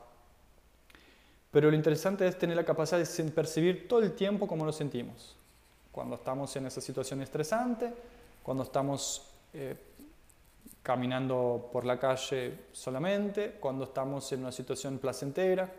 Pero 1.52 1.70
lo 1.70 1.76
interesante 1.76 2.28
es 2.28 2.38
tener 2.38 2.56
la 2.56 2.64
capacidad 2.64 3.00
de 3.00 3.32
percibir 3.32 3.88
todo 3.88 4.02
el 4.02 4.14
tiempo 4.14 4.48
cómo 4.48 4.66
nos 4.66 4.76
sentimos. 4.76 5.36
Cuando 5.92 6.16
estamos 6.16 6.56
en 6.56 6.68
esa 6.68 6.80
situación 6.80 7.22
estresante, 7.22 7.92
cuando 8.44 8.64
estamos 8.64 9.24
eh, 9.54 9.76
caminando 10.84 11.70
por 11.72 11.86
la 11.86 12.00
calle 12.00 12.66
solamente, 12.72 13.58
cuando 13.60 13.86
estamos 13.86 14.32
en 14.32 14.42
una 14.42 14.52
situación 14.52 14.98
placentera. 15.00 15.72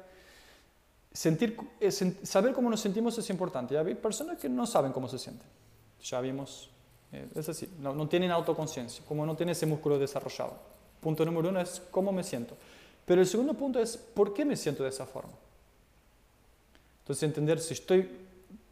Sentir, 1.12 1.56
eh, 1.80 1.90
saber 1.90 2.52
cómo 2.52 2.70
nos 2.70 2.80
sentimos 2.80 3.16
es 3.18 3.30
importante. 3.30 3.78
Hay 3.78 3.94
personas 3.94 4.38
que 4.38 4.48
no 4.48 4.66
saben 4.66 4.92
cómo 4.92 5.08
se 5.08 5.18
sienten. 5.18 5.48
Ya 6.02 6.20
vimos, 6.20 6.70
eh, 7.12 7.28
es 7.34 7.48
así, 7.48 7.68
no, 7.80 7.94
no 7.94 8.08
tienen 8.08 8.30
autoconciencia, 8.30 9.04
como 9.06 9.26
no 9.26 9.36
tienen 9.36 9.52
ese 9.52 9.66
músculo 9.66 9.98
desarrollado. 9.98 10.54
Punto 11.00 11.24
número 11.24 11.48
uno 11.48 11.60
es 11.60 11.82
cómo 11.90 12.12
me 12.12 12.22
siento. 12.22 12.56
Pero 13.10 13.22
el 13.22 13.26
segundo 13.26 13.54
punto 13.54 13.80
es 13.80 13.96
por 13.96 14.32
qué 14.32 14.44
me 14.44 14.54
siento 14.54 14.84
de 14.84 14.90
esa 14.90 15.04
forma. 15.04 15.32
Entonces 17.00 17.24
entender 17.24 17.58
si 17.58 17.74
estoy, 17.74 18.08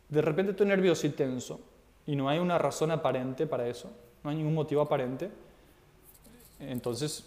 de 0.09 0.23
repente 0.23 0.53
estoy 0.53 0.69
nervioso 0.69 1.09
y 1.09 1.11
tenso 1.11 1.59
y 2.07 2.15
no 2.15 2.29
hay 2.29 2.39
una 2.39 2.57
razón 2.57 2.93
aparente 2.93 3.49
para 3.49 3.67
eso, 3.67 3.91
no 4.23 4.31
hay 4.31 4.37
ningún 4.37 4.55
motivo 4.55 4.81
aparente, 4.81 5.29
entonces 6.61 7.25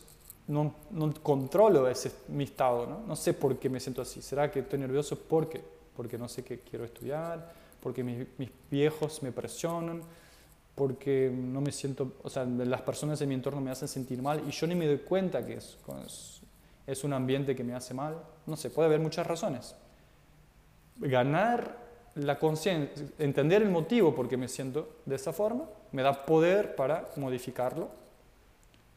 no, 0.48 0.74
controlo 1.22 1.90
ese, 1.90 2.14
mi 2.30 2.46
estado, 2.46 2.88
¿no? 2.88 3.02
no 3.06 3.18
sé 3.18 3.34
por 3.34 3.60
qué 3.60 3.70
me 3.70 3.82
siento 3.82 4.02
así. 4.02 4.22
¿Será 4.22 4.50
que 4.50 4.60
estoy 4.60 4.80
nervioso? 4.80 5.20
¿Por 5.20 5.50
qué? 5.50 5.62
Porque 5.98 6.18
no 6.18 6.30
sé 6.30 6.46
qué 6.46 6.60
quiero 6.62 6.86
estudiar, 6.86 7.52
porque 7.82 8.06
mis, 8.06 8.26
viejos 8.70 9.22
me 9.22 9.34
presionan, 9.34 10.02
porque 10.76 11.30
no 11.30 11.60
me 11.60 11.74
siento, 11.74 12.14
o 12.24 12.30
sea, 12.30 12.46
las 12.46 12.82
personas 12.84 13.20
en 13.20 13.28
mi 13.28 13.36
entorno 13.36 13.60
me 13.60 13.70
hacen 13.70 13.90
sentir 13.90 14.22
mal 14.22 14.42
y 14.48 14.52
yo 14.52 14.66
ni 14.66 14.76
me 14.76 14.88
doy 14.88 15.00
cuenta 15.00 15.46
que 15.46 15.56
es, 15.56 15.78
es 16.88 17.04
un 17.04 17.14
ambiente 17.14 17.56
que 17.56 17.64
me 17.64 17.74
hace 17.74 17.94
mal. 17.94 18.18
No 18.46 18.58
sé, 18.58 18.70
puede 18.70 18.88
haber 18.88 19.00
muchas 19.00 19.26
razones. 19.28 19.76
Ganar 20.98 21.78
la 22.16 22.38
conciencia, 22.38 23.06
entender 23.20 23.62
el 23.62 23.70
motivo 23.70 24.14
por 24.14 24.28
qué 24.28 24.38
me 24.38 24.48
siento 24.48 24.98
de 25.06 25.16
esa 25.16 25.32
forma, 25.32 25.66
me 25.92 26.02
da 26.02 26.26
poder 26.26 26.76
para 26.76 27.10
modificarlo 27.16 28.02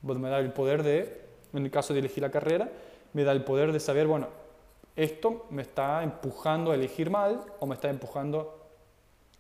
pues 0.05 0.19
me 0.19 0.29
da 0.29 0.39
el 0.39 0.53
poder 0.53 0.83
de, 0.83 1.23
en 1.53 1.65
el 1.65 1.71
caso 1.71 1.93
de 1.93 2.01
elegir 2.01 2.23
la 2.23 2.31
carrera, 2.31 2.71
me 3.13 3.25
da 3.25 3.33
el 3.33 3.45
poder 3.45 3.73
de 3.73 3.81
saber, 3.81 4.07
bueno, 4.07 4.29
esto 4.97 5.47
me 5.51 5.63
está 5.63 6.03
empujando 6.03 6.71
a 6.71 6.75
elegir 6.75 7.11
mal 7.11 7.41
o 7.59 7.67
me 7.67 7.75
está 7.75 7.91
empujando 7.91 8.61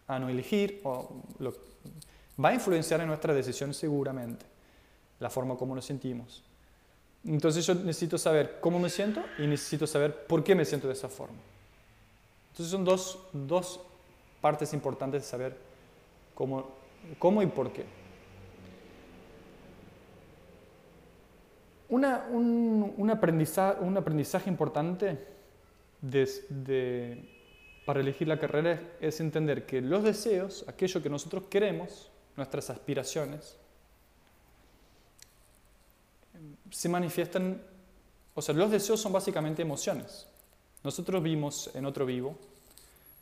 a 0.06 0.18
no 0.18 0.28
elegir, 0.28 0.82
va 0.84 2.48
a 2.48 2.54
influenciar 2.54 3.00
en 3.00 3.08
nuestra 3.08 3.34
decisión 3.34 3.74
seguramente, 3.74 4.46
la 5.20 5.30
forma 5.30 5.56
como 5.56 5.74
nos 5.74 5.84
sentimos. 5.84 6.42
Entonces 7.26 7.66
yo 7.66 7.74
necesito 7.74 8.18
saber 8.18 8.58
cómo 8.60 8.78
me 8.78 8.90
siento 8.90 9.22
y 9.38 9.46
necesito 9.46 9.86
saber 9.86 10.26
por 10.26 10.44
qué 10.44 10.54
me 10.54 10.64
siento 10.64 10.86
de 10.86 10.92
esa 10.92 11.08
forma. 11.08 11.38
Entonces 12.50 12.70
son 12.70 12.84
dos, 12.84 13.18
dos 13.32 13.80
partes 14.40 14.72
importantes 14.74 15.22
de 15.22 15.28
saber 15.28 15.56
cómo, 16.34 16.68
cómo 17.18 17.42
y 17.42 17.46
por 17.46 17.72
qué. 17.72 17.84
un, 21.88 23.10
aprendizaje, 23.10 23.80
un, 23.80 23.96
aprendizaje, 23.96 24.50
importante 24.50 25.18
para 27.84 28.00
elegir 28.00 28.28
la 28.28 28.38
carrera 28.38 28.80
es, 29.00 29.20
entender 29.20 29.66
que 29.66 29.80
los 29.80 30.02
deseos, 30.02 30.64
aquello 30.68 31.02
que 31.02 31.10
nosotros 31.10 31.44
queremos, 31.48 32.10
nuestras 32.36 32.70
aspiraciones, 32.70 33.56
se 36.70 36.88
manifiestan, 36.88 37.62
o 38.34 38.42
sea, 38.42 38.54
los 38.54 38.70
deseos 38.70 39.00
son 39.00 39.12
básicamente 39.12 39.62
emociones. 39.62 40.26
Nosotros 40.82 41.22
vimos 41.22 41.70
en 41.74 41.86
otro 41.86 42.04
vivo, 42.04 42.36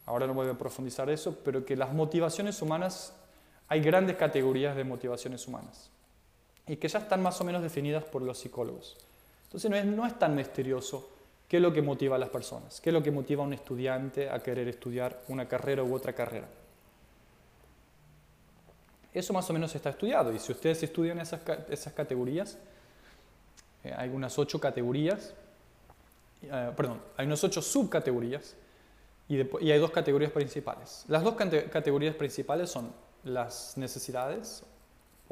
ahora 0.06 0.26
no 0.26 0.34
voy 0.34 0.48
a 0.48 0.54
profundizar 0.54 1.08
eso, 1.10 1.38
pero 1.44 1.64
que 1.64 1.76
las 1.76 1.92
motivaciones 1.92 2.60
humanas, 2.62 3.12
hay 3.68 3.80
grandes 3.80 4.16
categorías 4.16 4.76
de 4.76 4.84
motivaciones 4.84 5.46
humanas 5.46 5.90
y 6.66 6.76
que 6.76 6.88
ya 6.88 6.98
están 6.98 7.22
más 7.22 7.40
o 7.40 7.44
menos 7.44 7.62
definidas 7.62 8.04
por 8.04 8.22
los 8.22 8.38
psicólogos. 8.38 8.96
Entonces 9.44 9.70
no 9.70 9.76
es, 9.76 9.84
no 9.84 10.06
es 10.06 10.18
tan 10.18 10.34
misterioso 10.34 11.08
qué 11.48 11.58
es 11.58 11.62
lo 11.62 11.72
que 11.72 11.82
motiva 11.82 12.16
a 12.16 12.18
las 12.18 12.30
personas, 12.30 12.80
qué 12.80 12.90
es 12.90 12.94
lo 12.94 13.02
que 13.02 13.10
motiva 13.10 13.42
a 13.42 13.46
un 13.46 13.52
estudiante 13.52 14.30
a 14.30 14.42
querer 14.42 14.68
estudiar 14.68 15.20
una 15.28 15.46
carrera 15.46 15.82
u 15.84 15.94
otra 15.94 16.14
carrera. 16.14 16.48
Eso 19.12 19.32
más 19.32 19.48
o 19.50 19.52
menos 19.52 19.74
está 19.74 19.90
estudiado 19.90 20.32
y 20.32 20.38
si 20.38 20.52
ustedes 20.52 20.82
estudian 20.82 21.20
esas, 21.20 21.40
esas 21.68 21.92
categorías, 21.92 22.56
eh, 23.84 23.94
hay 23.96 24.08
unas 24.10 24.38
ocho 24.38 24.60
categorías, 24.60 25.34
eh, 26.42 26.72
perdón, 26.76 27.00
hay 27.16 27.26
unas 27.26 27.42
ocho 27.44 27.62
subcategorías 27.62 28.56
y, 29.28 29.40
hay 29.40 29.78
dos 29.78 29.90
categorías 29.90 30.32
principales. 30.32 31.04
Las 31.08 31.22
dos 31.22 31.34
categorías 31.34 32.14
principales 32.14 32.70
son 32.70 32.92
las 33.24 33.76
necesidades 33.76 34.64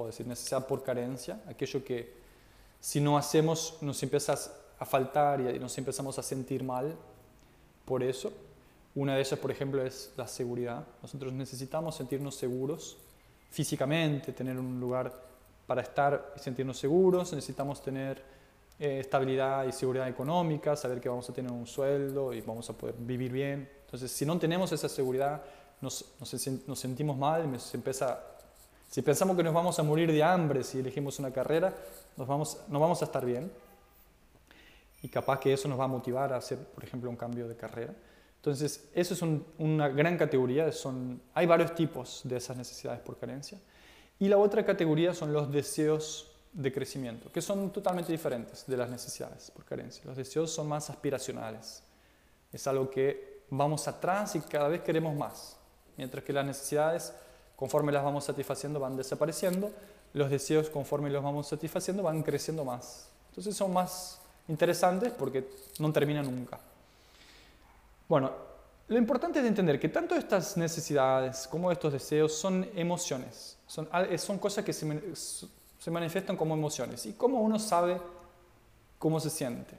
puedo 0.00 0.10
decir 0.10 0.26
necesidad 0.26 0.66
por 0.66 0.82
carencia, 0.82 1.38
aquello 1.46 1.84
que 1.84 2.10
si 2.80 3.00
no 3.00 3.18
hacemos 3.18 3.76
nos 3.82 4.02
empieza 4.02 4.34
a 4.78 4.86
faltar 4.86 5.40
y 5.40 5.58
nos 5.58 5.76
empezamos 5.76 6.18
a 6.18 6.22
sentir 6.22 6.64
mal 6.64 6.96
por 7.84 8.02
eso. 8.02 8.32
Una 8.94 9.14
de 9.14 9.20
ellas, 9.20 9.38
por 9.38 9.50
ejemplo, 9.50 9.84
es 9.84 10.12
la 10.16 10.26
seguridad. 10.26 10.86
Nosotros 11.02 11.34
necesitamos 11.34 11.96
sentirnos 11.96 12.34
seguros 12.34 12.96
físicamente, 13.50 14.32
tener 14.32 14.58
un 14.58 14.80
lugar 14.80 15.12
para 15.66 15.82
estar 15.82 16.32
y 16.34 16.38
sentirnos 16.38 16.78
seguros, 16.78 17.32
necesitamos 17.34 17.82
tener 17.82 18.22
eh, 18.80 18.98
estabilidad 19.00 19.66
y 19.66 19.72
seguridad 19.72 20.08
económica, 20.08 20.74
saber 20.74 21.00
que 21.00 21.08
vamos 21.08 21.30
a 21.30 21.32
tener 21.32 21.52
un 21.52 21.66
sueldo 21.66 22.32
y 22.32 22.40
vamos 22.40 22.68
a 22.70 22.72
poder 22.72 22.96
vivir 22.98 23.30
bien. 23.30 23.70
Entonces, 23.84 24.10
si 24.10 24.26
no 24.26 24.38
tenemos 24.38 24.72
esa 24.72 24.88
seguridad, 24.88 25.42
nos, 25.80 26.04
nos, 26.18 26.48
nos 26.66 26.78
sentimos 26.80 27.16
mal, 27.16 27.60
se 27.60 27.76
empieza 27.76 28.18
si 28.90 29.02
pensamos 29.02 29.36
que 29.36 29.44
nos 29.44 29.54
vamos 29.54 29.78
a 29.78 29.84
morir 29.84 30.10
de 30.10 30.20
hambre 30.20 30.64
si 30.64 30.80
elegimos 30.80 31.20
una 31.20 31.30
carrera, 31.30 31.72
nos 32.16 32.26
vamos, 32.26 32.58
no 32.66 32.80
vamos 32.80 33.00
a 33.02 33.04
estar 33.04 33.24
bien. 33.24 33.48
Y 35.00 35.08
capaz 35.08 35.38
que 35.38 35.52
eso 35.52 35.68
nos 35.68 35.78
va 35.78 35.84
a 35.84 35.88
motivar 35.88 36.32
a 36.32 36.38
hacer, 36.38 36.58
por 36.58 36.82
ejemplo, 36.82 37.08
un 37.08 37.14
cambio 37.14 37.46
de 37.46 37.54
carrera. 37.54 37.94
Entonces, 38.38 38.90
eso 38.92 39.14
es 39.14 39.22
una 39.58 39.88
gran 39.90 40.18
categoría. 40.18 40.72
Son, 40.72 41.22
hay 41.34 41.46
varios 41.46 41.72
tipos 41.76 42.22
de 42.24 42.36
esas 42.36 42.56
necesidades 42.56 43.00
por 43.00 43.16
carencia. 43.16 43.60
Y 44.18 44.26
la 44.26 44.38
otra 44.38 44.66
categoría 44.66 45.14
son 45.14 45.32
los 45.32 45.52
deseos 45.52 46.29
de 46.52 46.72
crecimiento, 46.72 47.30
que 47.30 47.40
son 47.40 47.70
totalmente 47.70 48.10
diferentes 48.10 48.64
de 48.66 48.76
las 48.76 48.90
necesidades 48.90 49.50
por 49.50 49.64
carencia. 49.64 50.02
Los 50.04 50.16
deseos 50.16 50.50
son 50.50 50.68
más 50.68 50.90
aspiracionales. 50.90 51.82
Es 52.52 52.66
algo 52.66 52.90
que 52.90 53.44
vamos 53.50 53.86
atrás 53.86 54.34
y 54.34 54.40
cada 54.40 54.68
vez 54.68 54.82
queremos 54.82 55.14
más. 55.14 55.56
Mientras 55.96 56.24
que 56.24 56.32
las 56.32 56.44
necesidades 56.44 57.12
Conforme 57.60 57.92
las 57.92 58.02
vamos 58.02 58.24
satisfaciendo 58.24 58.80
van 58.80 58.96
desapareciendo, 58.96 59.70
los 60.14 60.30
deseos 60.30 60.70
conforme 60.70 61.10
los 61.10 61.22
vamos 61.22 61.46
satisfaciendo 61.46 62.02
van 62.02 62.22
creciendo 62.22 62.64
más. 62.64 63.10
Entonces 63.28 63.54
son 63.54 63.70
más 63.74 64.18
interesantes 64.48 65.12
porque 65.12 65.46
no 65.78 65.92
terminan 65.92 66.24
nunca. 66.24 66.58
Bueno, 68.08 68.32
lo 68.88 68.96
importante 68.96 69.40
es 69.40 69.44
entender 69.44 69.78
que 69.78 69.90
tanto 69.90 70.14
estas 70.14 70.56
necesidades 70.56 71.46
como 71.48 71.70
estos 71.70 71.92
deseos 71.92 72.32
son 72.32 72.66
emociones, 72.74 73.58
son, 73.66 73.86
son 74.16 74.38
cosas 74.38 74.64
que 74.64 74.72
se, 74.72 74.86
se 75.80 75.90
manifiestan 75.90 76.36
como 76.36 76.54
emociones. 76.54 77.04
¿Y 77.06 77.14
cómo 77.14 77.40
uno 77.40 77.58
sabe 77.58 78.00
cómo 79.00 79.18
se 79.18 79.30
siente? 79.30 79.74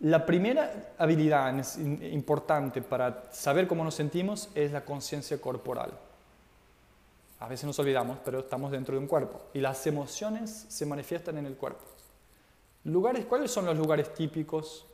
La 0.00 0.26
primera 0.26 0.94
habilidad 0.98 1.54
importante 1.78 2.82
para 2.82 3.30
saber 3.30 3.68
cómo 3.68 3.84
nos 3.84 3.94
sentimos 3.94 4.48
es 4.56 4.72
la 4.72 4.84
conciencia 4.84 5.40
corporal. 5.40 5.92
A 7.38 7.46
veces 7.46 7.66
nos 7.66 7.78
olvidamos, 7.78 8.18
pero 8.24 8.40
estamos 8.40 8.72
dentro 8.72 8.96
de 8.96 9.00
un 9.00 9.06
cuerpo 9.06 9.40
y 9.54 9.60
las 9.60 9.86
emociones 9.86 10.66
se 10.68 10.84
manifiestan 10.86 11.38
en 11.38 11.46
el 11.46 11.54
cuerpo. 11.54 11.84
Lugares, 12.82 13.24
¿Cuáles 13.26 13.52
son 13.52 13.66
los 13.66 13.78
lugares 13.78 14.12
típicos 14.12 14.84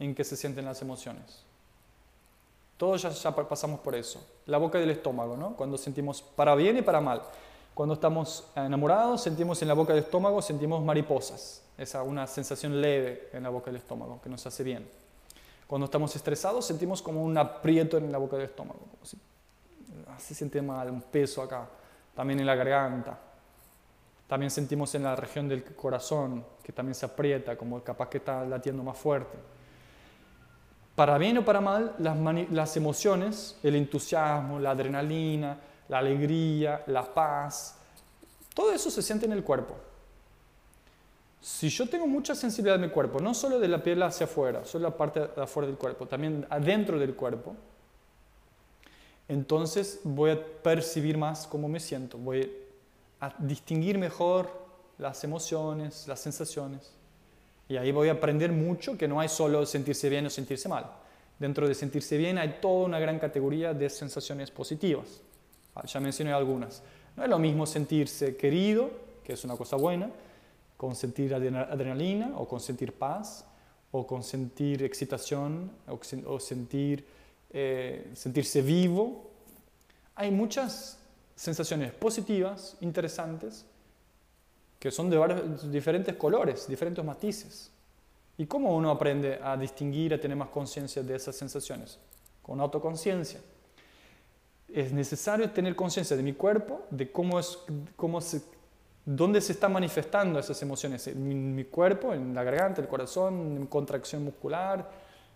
en 0.00 0.14
que 0.14 0.24
se 0.24 0.36
sienten 0.36 0.64
las 0.64 0.82
emociones. 0.82 1.44
Todos 2.76 3.02
ya, 3.02 3.30
pasamos 3.32 3.80
por 3.80 3.94
eso. 3.94 4.26
La 4.46 4.56
boca 4.56 4.78
del 4.78 4.90
estómago, 4.90 5.36
¿no? 5.36 5.54
Cuando 5.54 5.76
sentimos 5.76 6.22
para 6.22 6.54
bien 6.54 6.78
y 6.78 6.82
para 6.82 7.02
mal. 7.02 7.22
Cuando 7.74 7.94
estamos 7.94 8.50
enamorados, 8.54 9.22
sentimos 9.22 9.60
en 9.62 9.68
la 9.68 9.74
boca 9.74 9.92
del 9.92 10.04
estómago, 10.04 10.42
sentimos 10.42 10.82
mariposas. 10.84 11.62
Esa 11.78 12.02
una 12.02 12.26
sensación 12.26 12.80
leve 12.80 13.30
en 13.32 13.42
la 13.42 13.48
boca 13.48 13.66
del 13.66 13.76
estómago 13.76 14.20
que 14.22 14.28
nos 14.28 14.44
hace 14.46 14.62
bien. 14.62 14.88
Cuando 15.66 15.86
estamos 15.86 16.14
estresados, 16.14 16.66
sentimos 16.66 17.00
como 17.00 17.22
un 17.22 17.36
aprieto 17.38 17.96
en 17.96 18.10
la 18.10 18.18
boca 18.18 18.36
del 18.36 18.46
estómago. 18.46 18.80
se 20.18 20.34
siente 20.34 20.60
mal, 20.60 20.90
un 20.90 21.00
peso 21.00 21.42
acá. 21.42 21.66
También 22.14 22.40
en 22.40 22.46
la 22.46 22.54
garganta. 22.54 23.18
También 24.26 24.50
sentimos 24.50 24.94
en 24.94 25.04
la 25.04 25.16
región 25.16 25.48
del 25.48 25.64
corazón, 25.64 26.44
que 26.62 26.72
también 26.72 26.94
se 26.94 27.06
aprieta, 27.06 27.56
como 27.56 27.82
capaz 27.82 28.08
que 28.08 28.18
está 28.18 28.44
latiendo 28.44 28.82
más 28.82 28.98
fuerte 28.98 29.38
para 31.00 31.16
bien 31.16 31.38
o 31.38 31.44
para 31.46 31.62
mal, 31.62 31.94
las, 31.98 32.76
emociones, 32.76 33.58
el 33.62 33.74
entusiasmo, 33.74 34.58
la 34.58 34.72
adrenalina, 34.72 35.56
la 35.90 35.98
alegría, 35.98 36.84
la 36.86 37.12
paz, 37.12 37.76
todo 38.54 38.72
eso 38.72 38.90
se 38.90 39.02
siente 39.02 39.26
en 39.26 39.32
el 39.32 39.42
cuerpo. 39.42 39.74
Si 41.40 41.68
yo 41.68 41.88
tengo 41.88 42.06
mucha 42.06 42.34
sensibilidad 42.34 42.76
en 42.76 42.82
mi 42.82 42.90
cuerpo, 42.90 43.20
no 43.20 43.34
solo 43.34 43.58
de 43.58 43.66
la 43.66 43.82
piel 43.82 44.00
hacia 44.02 44.24
afuera, 44.24 44.64
solo 44.64 44.88
la 44.88 44.96
parte 44.96 45.20
de 45.20 45.42
afuera 45.42 45.66
del 45.66 45.76
cuerpo, 45.76 46.06
también 46.06 46.46
adentro 46.48 46.98
del 46.98 47.14
cuerpo, 47.14 47.56
entonces 49.26 50.00
voy 50.04 50.30
a 50.30 50.40
percibir 50.62 51.18
más 51.18 51.46
cómo 51.48 51.68
me 51.68 51.80
siento, 51.80 52.18
voy 52.18 52.52
a 53.20 53.34
distinguir 53.38 53.98
mejor 53.98 54.48
las 54.96 55.24
emociones, 55.24 56.06
las 56.06 56.20
sensaciones. 56.20 56.92
Y 57.68 57.76
ahí 57.76 57.90
voy 57.90 58.10
a 58.10 58.12
aprender 58.12 58.52
mucho 58.52 58.96
que 58.96 59.08
no 59.08 59.20
hay 59.20 59.28
solo 59.28 59.66
sentirse 59.66 60.08
bien 60.08 60.26
o 60.26 60.30
sentirse 60.30 60.68
mal. 60.68 60.86
Dentro 61.38 61.66
de 61.66 61.74
sentirse 61.74 62.16
bien 62.16 62.38
hay 62.38 62.58
toda 62.60 62.84
una 62.84 63.00
gran 63.00 63.18
categoría 63.18 63.74
de 63.74 63.90
sensaciones 63.90 64.50
positivas. 64.50 65.22
Ah, 65.74 65.86
ya 65.86 66.00
mencioné 66.00 66.32
algunas. 66.32 66.82
No 67.16 67.24
es 67.24 67.28
lo 67.28 67.38
mismo 67.38 67.66
sentirse 67.66 68.36
querido, 68.36 68.90
que 69.24 69.34
es 69.34 69.44
una 69.44 69.56
cosa 69.56 69.76
buena, 69.76 70.10
con 70.76 70.94
sentir 70.94 71.34
adrenalina 71.34 72.32
o 72.36 72.48
con 72.48 72.60
sentir 72.60 72.92
paz 72.92 73.44
o 73.92 74.06
con 74.06 74.22
sentir 74.22 74.82
excitación 74.82 75.70
o, 76.26 76.40
sentir, 76.40 77.04
eh, 77.50 78.10
sentirse 78.14 78.62
vivo. 78.62 79.30
Hay 80.14 80.30
muchas 80.30 80.98
sensaciones 81.34 81.92
positivas, 81.92 82.76
interesantes, 82.80 83.66
que 84.78 84.90
son 84.90 85.10
de 85.10 85.68
diferentes 85.70 86.16
colores, 86.16 86.66
diferentes 86.66 87.04
matices. 87.04 87.70
¿Y 88.38 88.46
cómo 88.46 88.74
uno 88.74 88.90
aprende 88.90 89.38
a 89.42 89.56
distinguir, 89.56 90.14
a 90.14 90.20
tener 90.20 90.36
más 90.36 90.48
conciencia 90.48 91.02
de 91.02 91.14
esas 91.14 91.36
sensaciones? 91.36 91.98
Con 92.42 92.58
autoconciencia. 92.58 93.40
Es 94.74 94.92
necesario 94.92 95.50
tener 95.50 95.74
conciencia 95.74 96.16
de 96.16 96.22
mi 96.22 96.32
cuerpo, 96.32 96.86
de 96.90 97.10
cómo 97.10 97.38
es, 97.38 97.58
cómo 97.96 98.20
se, 98.20 98.42
dónde 99.04 99.40
se 99.40 99.52
están 99.52 99.72
manifestando 99.72 100.38
esas 100.38 100.60
emociones. 100.62 101.06
En 101.08 101.54
mi, 101.54 101.64
cuerpo, 101.64 102.14
en 102.14 102.34
la 102.34 102.44
garganta, 102.44 102.80
el 102.80 102.88
corazón, 102.88 103.56
en 103.56 103.66
contracción 103.66 104.24
muscular, 104.24 104.90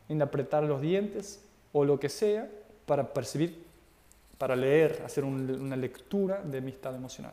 en 0.08 0.22
apretar 0.22 0.62
los 0.64 0.80
dientes 0.80 1.40
o 1.72 1.84
lo 1.84 1.98
que 1.98 2.08
sea, 2.08 2.48
para 2.86 3.12
percibir, 3.12 3.64
para 4.38 4.54
leer, 4.54 5.02
hacer 5.04 5.24
una 5.24 5.76
lectura 5.76 6.42
de 6.42 6.60
mi 6.60 6.70
estado 6.70 6.96
emocional. 6.96 7.32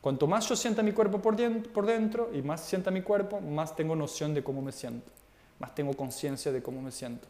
Cuanto 0.00 0.26
más 0.26 0.48
yo 0.48 0.54
sienta 0.54 0.82
mi 0.82 0.92
cuerpo 0.92 1.20
por 1.20 1.36
dentro, 1.36 2.30
y 2.32 2.40
más 2.40 2.60
sienta 2.64 2.90
mi 2.90 3.02
cuerpo, 3.02 3.40
más 3.40 3.74
tengo 3.74 3.96
noción 3.96 4.32
de 4.32 4.44
cómo 4.44 4.62
me 4.62 4.72
siento, 4.72 5.10
más 5.58 5.74
tengo 5.74 5.92
conciencia 5.94 6.52
de 6.52 6.62
cómo 6.62 6.80
me 6.80 6.92
siento. 6.92 7.26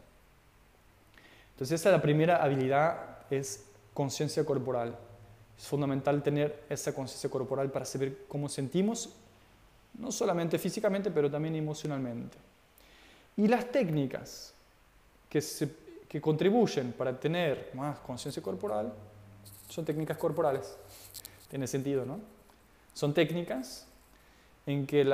Entonces 1.51 1.81
esa 1.81 1.89
es 1.89 1.93
la 1.95 2.01
primera 2.01 2.43
habilidad, 2.43 3.18
es 3.29 3.65
conciencia 3.93 4.45
corporal. 4.45 4.97
Es 5.57 5.67
fundamental 5.67 6.23
tener 6.23 6.63
esa 6.69 6.93
conciencia 6.93 7.29
corporal 7.29 7.71
para 7.71 7.85
saber 7.85 8.25
cómo 8.27 8.47
sentimos, 8.47 9.09
no 9.97 10.11
solamente 10.11 10.57
físicamente, 10.57 11.11
pero 11.11 11.29
también 11.29 11.55
emocionalmente. 11.55 12.37
Y 13.37 13.47
las 13.47 13.71
técnicas 13.71 14.53
que, 15.29 15.43
que 16.07 16.21
contribuyen 16.21 16.93
para 16.93 17.19
tener 17.19 17.71
más 17.73 17.99
conciencia 17.99 18.41
corporal 18.41 18.93
son 19.69 19.85
técnicas 19.85 20.17
corporales. 20.17 20.75
Tiene 21.49 21.67
sentido, 21.67 22.05
¿no? 22.05 22.19
Son 22.93 23.13
técnicas 23.13 23.85
en 24.65 24.85
que 24.85 25.05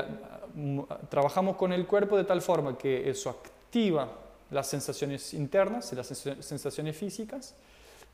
trabajamos 1.10 1.56
con 1.56 1.72
el 1.72 1.86
cuerpo 1.86 2.18
de 2.18 2.24
tal 2.24 2.42
forma 2.42 2.78
que 2.78 3.10
eso 3.10 3.30
activa 3.30 4.12
las 4.52 4.68
sensaciones 4.68 5.34
internas, 5.34 5.92
las 5.94 6.08
sensaciones 6.08 6.98
físicas, 6.98 7.56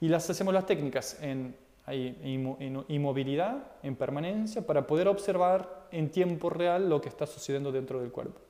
y 0.01 0.09
las 0.09 0.29
hacemos 0.29 0.53
las 0.53 0.65
técnicas 0.65 1.17
en, 1.21 1.55
en 1.87 2.83
inmovilidad, 2.89 3.63
en 3.83 3.95
permanencia, 3.95 4.65
para 4.65 4.85
poder 4.85 5.07
observar 5.07 5.87
en 5.91 6.09
tiempo 6.09 6.49
real 6.49 6.89
lo 6.89 6.99
que 6.99 7.07
está 7.07 7.25
sucediendo 7.25 7.71
dentro 7.71 8.01
del 8.01 8.11
cuerpo. 8.11 8.41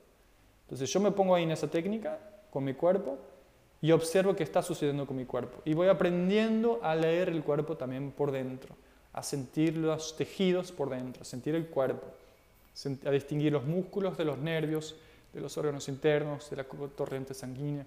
Entonces 0.62 0.92
yo 0.92 0.98
me 0.98 1.12
pongo 1.12 1.36
ahí 1.36 1.44
en 1.44 1.52
esa 1.52 1.68
técnica 1.68 2.18
con 2.50 2.64
mi 2.64 2.74
cuerpo 2.74 3.18
y 3.80 3.92
observo 3.92 4.34
qué 4.34 4.42
está 4.42 4.62
sucediendo 4.62 5.06
con 5.06 5.16
mi 5.16 5.26
cuerpo. 5.26 5.62
Y 5.64 5.74
voy 5.74 5.86
aprendiendo 5.86 6.80
a 6.82 6.96
leer 6.96 7.28
el 7.28 7.44
cuerpo 7.44 7.76
también 7.76 8.10
por 8.10 8.32
dentro 8.32 8.74
a 9.12 9.22
sentir 9.22 9.76
los 9.76 10.16
tejidos 10.16 10.72
por 10.72 10.90
dentro, 10.90 11.22
a 11.22 11.24
sentir 11.24 11.54
el 11.54 11.66
cuerpo, 11.66 12.06
a 13.04 13.10
distinguir 13.10 13.52
los 13.52 13.64
músculos 13.64 14.16
de 14.16 14.24
los 14.24 14.38
nervios, 14.38 14.96
de 15.32 15.40
los 15.40 15.56
órganos 15.58 15.88
internos, 15.88 16.48
de 16.50 16.56
la 16.56 16.64
corriente 16.64 17.34
sanguínea. 17.34 17.86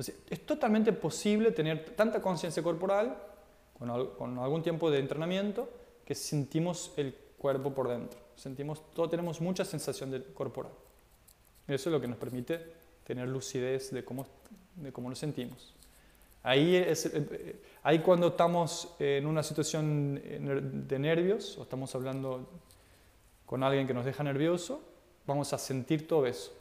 Entonces, 0.00 0.24
es 0.30 0.46
totalmente 0.46 0.94
posible 0.94 1.50
tener 1.50 1.90
tanta 1.94 2.22
conciencia 2.22 2.62
corporal 2.62 3.18
con, 3.78 4.38
algún 4.38 4.62
tiempo 4.62 4.90
de 4.90 4.98
entrenamiento 4.98 5.68
que 6.06 6.14
sentimos 6.14 6.94
el 6.96 7.14
cuerpo 7.36 7.74
por 7.74 7.86
dentro. 7.86 8.18
Sentimos, 8.34 8.82
todo, 8.94 9.10
tenemos 9.10 9.42
mucha 9.42 9.62
sensación 9.62 10.10
de, 10.10 10.24
corporal. 10.24 10.72
Eso 11.68 11.90
es 11.90 11.92
lo 11.92 12.00
que 12.00 12.08
nos 12.08 12.16
permite 12.16 12.60
tener 13.04 13.28
lucidez 13.28 13.90
de 13.90 14.02
cómo, 14.02 14.26
de 14.76 14.90
cómo 14.90 15.10
nos 15.10 15.18
sentimos. 15.18 15.74
Ahí, 16.42 16.76
es, 16.76 17.04
eh, 17.04 17.60
ahí 17.82 17.98
cuando 17.98 18.28
estamos 18.28 18.94
en 18.98 19.26
una 19.26 19.42
situación 19.42 20.14
de 20.88 20.98
nervios 20.98 21.58
o 21.58 21.64
estamos 21.64 21.94
hablando 21.94 22.48
con 23.44 23.62
alguien 23.62 23.86
que 23.86 23.92
nos 23.92 24.06
deja 24.06 24.22
nervioso, 24.22 24.82
vamos 25.26 25.52
a 25.52 25.58
sentir 25.58 26.08
todo 26.08 26.26
eso. 26.26 26.58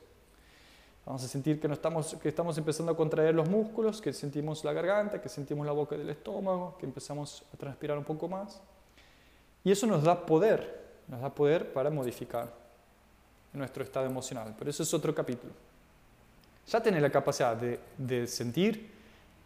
Vamos 1.10 1.24
a 1.24 1.28
sentir 1.28 1.60
que, 1.60 1.68
no 1.68 1.74
estamos, 1.74 2.16
que 2.22 2.30
estamos 2.30 2.56
empezando 2.60 2.92
a 2.92 2.96
contraer 2.96 3.34
los 3.34 3.50
músculos, 3.50 4.00
que 4.00 4.14
sentimos 4.14 4.64
la 4.64 4.74
garganta, 4.74 5.20
que 5.20 5.28
sentimos 5.28 5.66
la 5.66 5.72
boca 5.72 5.98
del 5.98 6.08
estómago, 6.12 6.78
que 6.78 6.86
empezamos 6.86 7.44
a 7.52 7.58
transpirar 7.58 7.98
un 7.98 8.04
poco 8.04 8.28
más. 8.28 8.62
Y 9.64 9.72
eso 9.72 9.88
nos 9.88 10.04
da 10.04 10.24
poder, 10.24 11.02
nos 11.08 11.20
da 11.20 11.34
poder 11.34 11.74
para 11.74 11.90
modificar 11.90 12.54
nuestro 13.54 13.84
estado 13.84 14.06
emocional. 14.06 14.54
Pero 14.56 14.70
eso 14.70 14.84
es 14.84 14.94
otro 14.94 15.16
capítulo. 15.16 15.52
Ya 16.68 16.80
tener 16.80 17.02
la 17.02 17.10
capacidad 17.10 17.58
de, 17.58 17.80
de 17.98 18.28
sentir, 18.28 18.92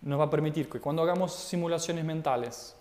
nos 0.01 0.19
va 0.19 0.25
a 0.25 0.29
permitir 0.29 0.67
que 0.67 0.81
cuando 0.81 1.01
hagamos 1.01 1.33
simulaciones 1.33 2.03
mentales 2.03 2.75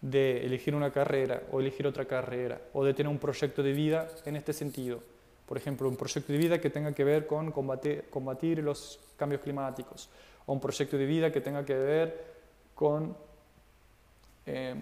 de 0.00 0.44
elegir 0.44 0.74
una 0.74 0.90
carrera 0.90 1.44
o 1.52 1.60
elegir 1.60 1.86
otra 1.86 2.06
carrera 2.06 2.60
o 2.72 2.84
de 2.84 2.92
tener 2.92 3.08
un 3.08 3.18
proyecto 3.18 3.62
de 3.62 3.72
vida 3.72 4.08
en 4.24 4.34
este 4.34 4.52
sentido, 4.52 5.00
por 5.48 5.56
ejemplo, 5.56 5.88
un 5.88 5.96
proyecto 5.96 6.30
de 6.30 6.38
vida 6.38 6.60
que 6.60 6.68
tenga 6.68 6.92
que 6.92 7.04
ver 7.04 7.26
con 7.26 7.50
combatir, 7.50 8.58
los 8.62 9.00
cambios 9.16 9.40
climáticos 9.40 10.10
o 10.44 10.52
un 10.52 10.60
proyecto 10.60 10.98
de 10.98 11.06
vida 11.06 11.32
que 11.32 11.40
tenga 11.40 11.64
que 11.64 11.74
ver 11.74 12.24
con 12.74 13.16
eh, 14.44 14.74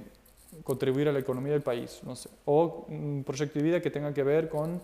contribuir 0.65 1.09
a 1.09 1.13
la 1.13 1.21
economía 1.21 1.53
del 1.53 1.63
país, 1.63 2.01
no 2.03 2.17
sé, 2.17 2.29
o 2.47 2.87
un 2.89 3.23
proyecto 3.25 3.61
de 3.61 3.65
vida 3.65 3.81
que 3.81 3.91
tenga 3.91 4.13
que 4.13 4.25
ver 4.25 4.49
con 4.49 4.83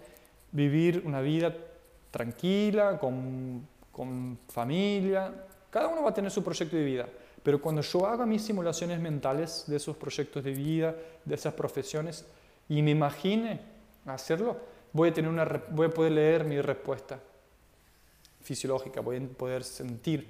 vivir 0.53 1.03
una 1.05 1.21
vida 1.21 1.53
tranquila, 2.13 2.99
con, 2.99 3.67
con 3.91 4.39
familia, 4.49 5.33
cada 5.69 5.89
uno 5.89 6.03
va 6.03 6.11
a 6.11 6.15
tener 6.15 6.31
su 6.31 6.45
proyecto 6.45 6.77
de 6.77 6.85
vida, 6.85 7.09
pero 7.43 7.61
cuando 7.61 7.83
yo 7.83 8.07
haga 8.07 8.25
mis 8.25 8.43
simulaciones 8.43 9.01
mentales 9.01 9.65
de 9.67 9.77
esos 9.77 9.97
proyectos 9.97 10.45
de 10.45 10.53
vida, 10.53 10.95
de 11.25 11.35
esas 11.35 11.55
profesiones, 11.55 12.25
y 12.69 12.83
me 12.83 12.93
imagine 12.93 13.61
hacerlo, 14.07 14.72
voy 14.93 15.11
a, 15.11 15.13
tener 15.13 15.31
una, 15.31 15.45
voy 15.71 15.87
a 15.87 15.91
poder 15.91 16.13
leer 16.13 16.45
mi 16.45 16.61
respuesta 16.61 17.21
fisiológica, 18.41 19.01
voy 19.01 19.17
a 19.17 19.39
poder 19.39 19.65
sentir 19.65 20.27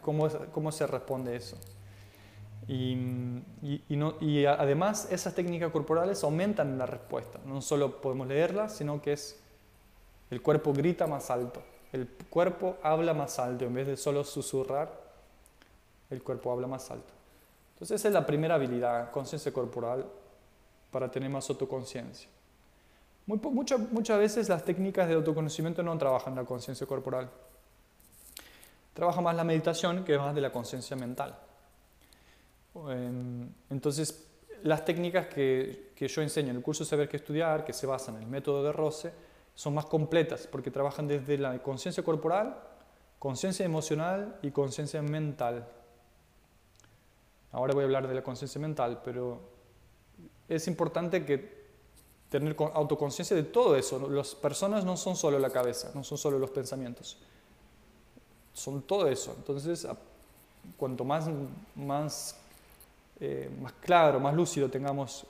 cómo, 0.00 0.28
cómo 0.52 0.72
se 0.72 0.86
responde 0.86 1.36
eso. 1.36 1.58
Y, 2.68 2.92
y, 3.88 3.96
no, 3.96 4.14
y, 4.20 4.44
además 4.44 5.08
esas 5.10 5.34
técnicas 5.34 5.72
corporales 5.72 6.22
aumentan 6.22 6.78
la 6.78 6.86
respuesta. 6.86 7.40
No 7.44 7.60
solo 7.60 8.00
podemos 8.00 8.28
leerlas, 8.28 8.76
sino 8.76 9.02
que 9.02 9.14
es 9.14 9.40
el 10.30 10.40
cuerpo 10.40 10.72
grita 10.72 11.06
más 11.06 11.30
alto. 11.30 11.62
El 11.92 12.08
cuerpo 12.30 12.78
habla 12.82 13.14
más 13.14 13.38
alto, 13.38 13.64
en 13.64 13.74
vez 13.74 13.86
de 13.86 13.96
solo 13.96 14.24
susurrar, 14.24 14.98
el 16.08 16.22
cuerpo 16.22 16.52
habla 16.52 16.66
más 16.66 16.90
alto. 16.90 17.12
Entonces 17.74 18.00
esa 18.00 18.08
es 18.08 18.14
la 18.14 18.24
primera 18.24 18.54
habilidad, 18.54 19.10
conciencia 19.10 19.52
corporal, 19.52 20.06
para 20.90 21.10
tener 21.10 21.28
más 21.28 21.50
autoconciencia. 21.50 22.28
Muchas 23.26 24.18
veces 24.18 24.48
las 24.48 24.64
técnicas 24.64 25.08
de 25.08 25.14
autoconocimiento 25.14 25.82
no 25.82 25.96
trabajan 25.96 26.34
la 26.34 26.44
conciencia 26.44 26.86
corporal. 26.86 27.30
Trabaja 28.94 29.20
más 29.20 29.36
la 29.36 29.44
meditación, 29.44 30.04
que 30.04 30.18
más 30.18 30.34
de 30.34 30.40
la 30.40 30.52
conciencia 30.52 30.96
mental. 30.96 31.38
Em, 32.88 33.48
entonces, 33.70 34.28
las 34.62 34.84
técnicas 34.84 35.26
que, 35.26 35.92
que, 35.94 36.08
yo 36.08 36.22
enseño 36.22 36.50
en 36.50 36.56
el 36.56 36.62
curso 36.62 36.84
Saber 36.84 37.08
qué 37.08 37.16
estudiar, 37.16 37.64
que 37.64 37.72
se 37.72 37.86
basan 37.86 38.16
en 38.16 38.22
el 38.22 38.28
método 38.28 38.62
de 38.62 38.72
Rose, 38.72 39.12
son 39.54 39.74
más 39.74 39.86
completas 39.86 40.46
porque 40.46 40.70
trabajan 40.70 41.06
desde 41.06 41.38
la 41.38 41.62
conciencia 41.62 42.02
corporal, 42.02 42.56
conciencia 43.18 43.64
emocional 43.64 44.38
y 44.42 44.50
conciencia 44.50 45.02
mental. 45.02 45.68
Ahora 47.52 47.74
voy 47.74 47.82
a 47.82 47.84
hablar 47.84 48.08
de 48.08 48.14
la 48.14 48.22
conciencia 48.22 48.60
mental, 48.60 49.02
pero 49.04 49.40
es 50.48 50.66
importante 50.68 51.24
que 51.24 51.61
tener 52.32 52.56
autoconciencia 52.72 53.36
de 53.36 53.42
todo 53.42 53.76
eso. 53.76 54.08
Las 54.08 54.34
personas 54.34 54.86
no 54.86 54.96
son 54.96 55.14
solo 55.16 55.38
la 55.38 55.50
cabeza, 55.50 55.90
no 55.94 56.02
son 56.02 56.16
solo 56.16 56.38
los 56.38 56.50
pensamientos, 56.50 57.18
son 58.54 58.80
todo 58.82 59.06
eso. 59.06 59.34
Entonces, 59.36 59.86
cuanto 60.78 61.04
más, 61.04 61.28
más, 61.76 62.34
eh, 63.20 63.50
más 63.60 63.74
claro, 63.74 64.18
más 64.18 64.34
lúcido 64.34 64.70
tengamos 64.70 65.26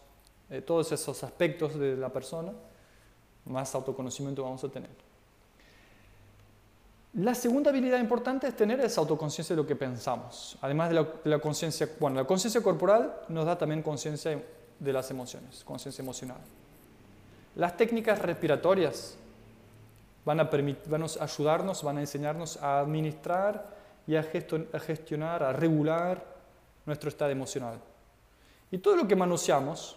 eh, 0.48 0.60
todos 0.60 0.92
esos 0.92 1.24
aspectos 1.24 1.76
de 1.76 1.96
la 1.96 2.08
persona, 2.08 2.52
más 3.46 3.74
autoconocimiento 3.74 4.44
vamos 4.44 4.62
a 4.62 4.68
tener. 4.68 4.90
La 7.14 7.34
segunda 7.34 7.70
habilidad 7.70 7.98
importante 7.98 8.46
es 8.46 8.56
tener 8.56 8.78
esa 8.80 9.00
autoconciencia 9.00 9.56
de 9.56 9.60
lo 9.60 9.66
que 9.66 9.74
pensamos. 9.74 10.56
Además 10.60 10.90
de 10.90 11.04
la, 11.24 11.40
conciencia, 11.40 11.88
bueno, 11.98 12.20
la 12.20 12.26
conciencia 12.26 12.62
corporal 12.62 13.22
nos 13.28 13.44
da 13.44 13.58
también 13.58 13.82
conciencia 13.82 14.40
de 14.78 14.92
las 14.92 15.10
emociones, 15.10 15.64
conciencia 15.64 16.00
emocional. 16.00 16.38
Las 17.54 17.76
técnicas 17.76 18.18
respiratorias 18.18 19.16
van 20.24 20.40
a, 20.40 20.44
van 20.44 21.02
a 21.02 21.06
ayudarnos, 21.20 21.82
van 21.82 21.98
a 21.98 22.00
enseñarnos 22.00 22.56
a 22.56 22.80
administrar 22.80 23.76
y 24.06 24.16
a 24.16 24.22
gestionar, 24.22 25.42
a 25.42 25.52
regular 25.52 26.24
nuestro 26.86 27.08
estado 27.08 27.30
emocional. 27.30 27.78
Y 28.70 28.78
todo 28.78 28.96
lo 28.96 29.06
que 29.06 29.14
manoseamos 29.14 29.96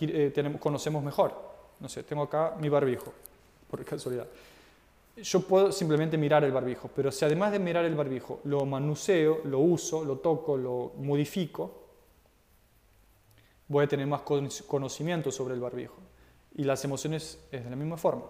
eh, 0.00 0.32
tenemos, 0.34 0.60
conocemos 0.60 1.02
mejor. 1.02 1.34
No 1.80 1.88
sé, 1.88 2.02
tengo 2.02 2.22
acá 2.22 2.54
mi 2.58 2.68
barbijo, 2.68 3.12
por 3.70 3.84
casualidad. 3.84 4.26
Yo 5.16 5.40
puedo 5.42 5.70
simplemente 5.70 6.16
mirar 6.16 6.42
el 6.42 6.52
barbijo, 6.52 6.88
pero 6.94 7.12
si 7.12 7.24
además 7.24 7.52
de 7.52 7.58
mirar 7.58 7.84
el 7.84 7.94
barbijo 7.94 8.40
lo 8.44 8.64
manuseo, 8.64 9.42
lo 9.44 9.58
uso, 9.58 10.04
lo 10.04 10.16
toco, 10.16 10.56
lo 10.56 10.92
modifico, 10.98 11.81
voy 13.72 13.84
a 13.84 13.88
tener 13.88 14.06
más 14.06 14.20
conocimiento 14.20 15.32
sobre 15.32 15.54
el 15.54 15.60
barbijo. 15.60 15.96
Y 16.54 16.64
las 16.64 16.84
emociones 16.84 17.38
es 17.50 17.64
de 17.64 17.70
la 17.70 17.76
misma 17.76 17.96
forma. 17.96 18.24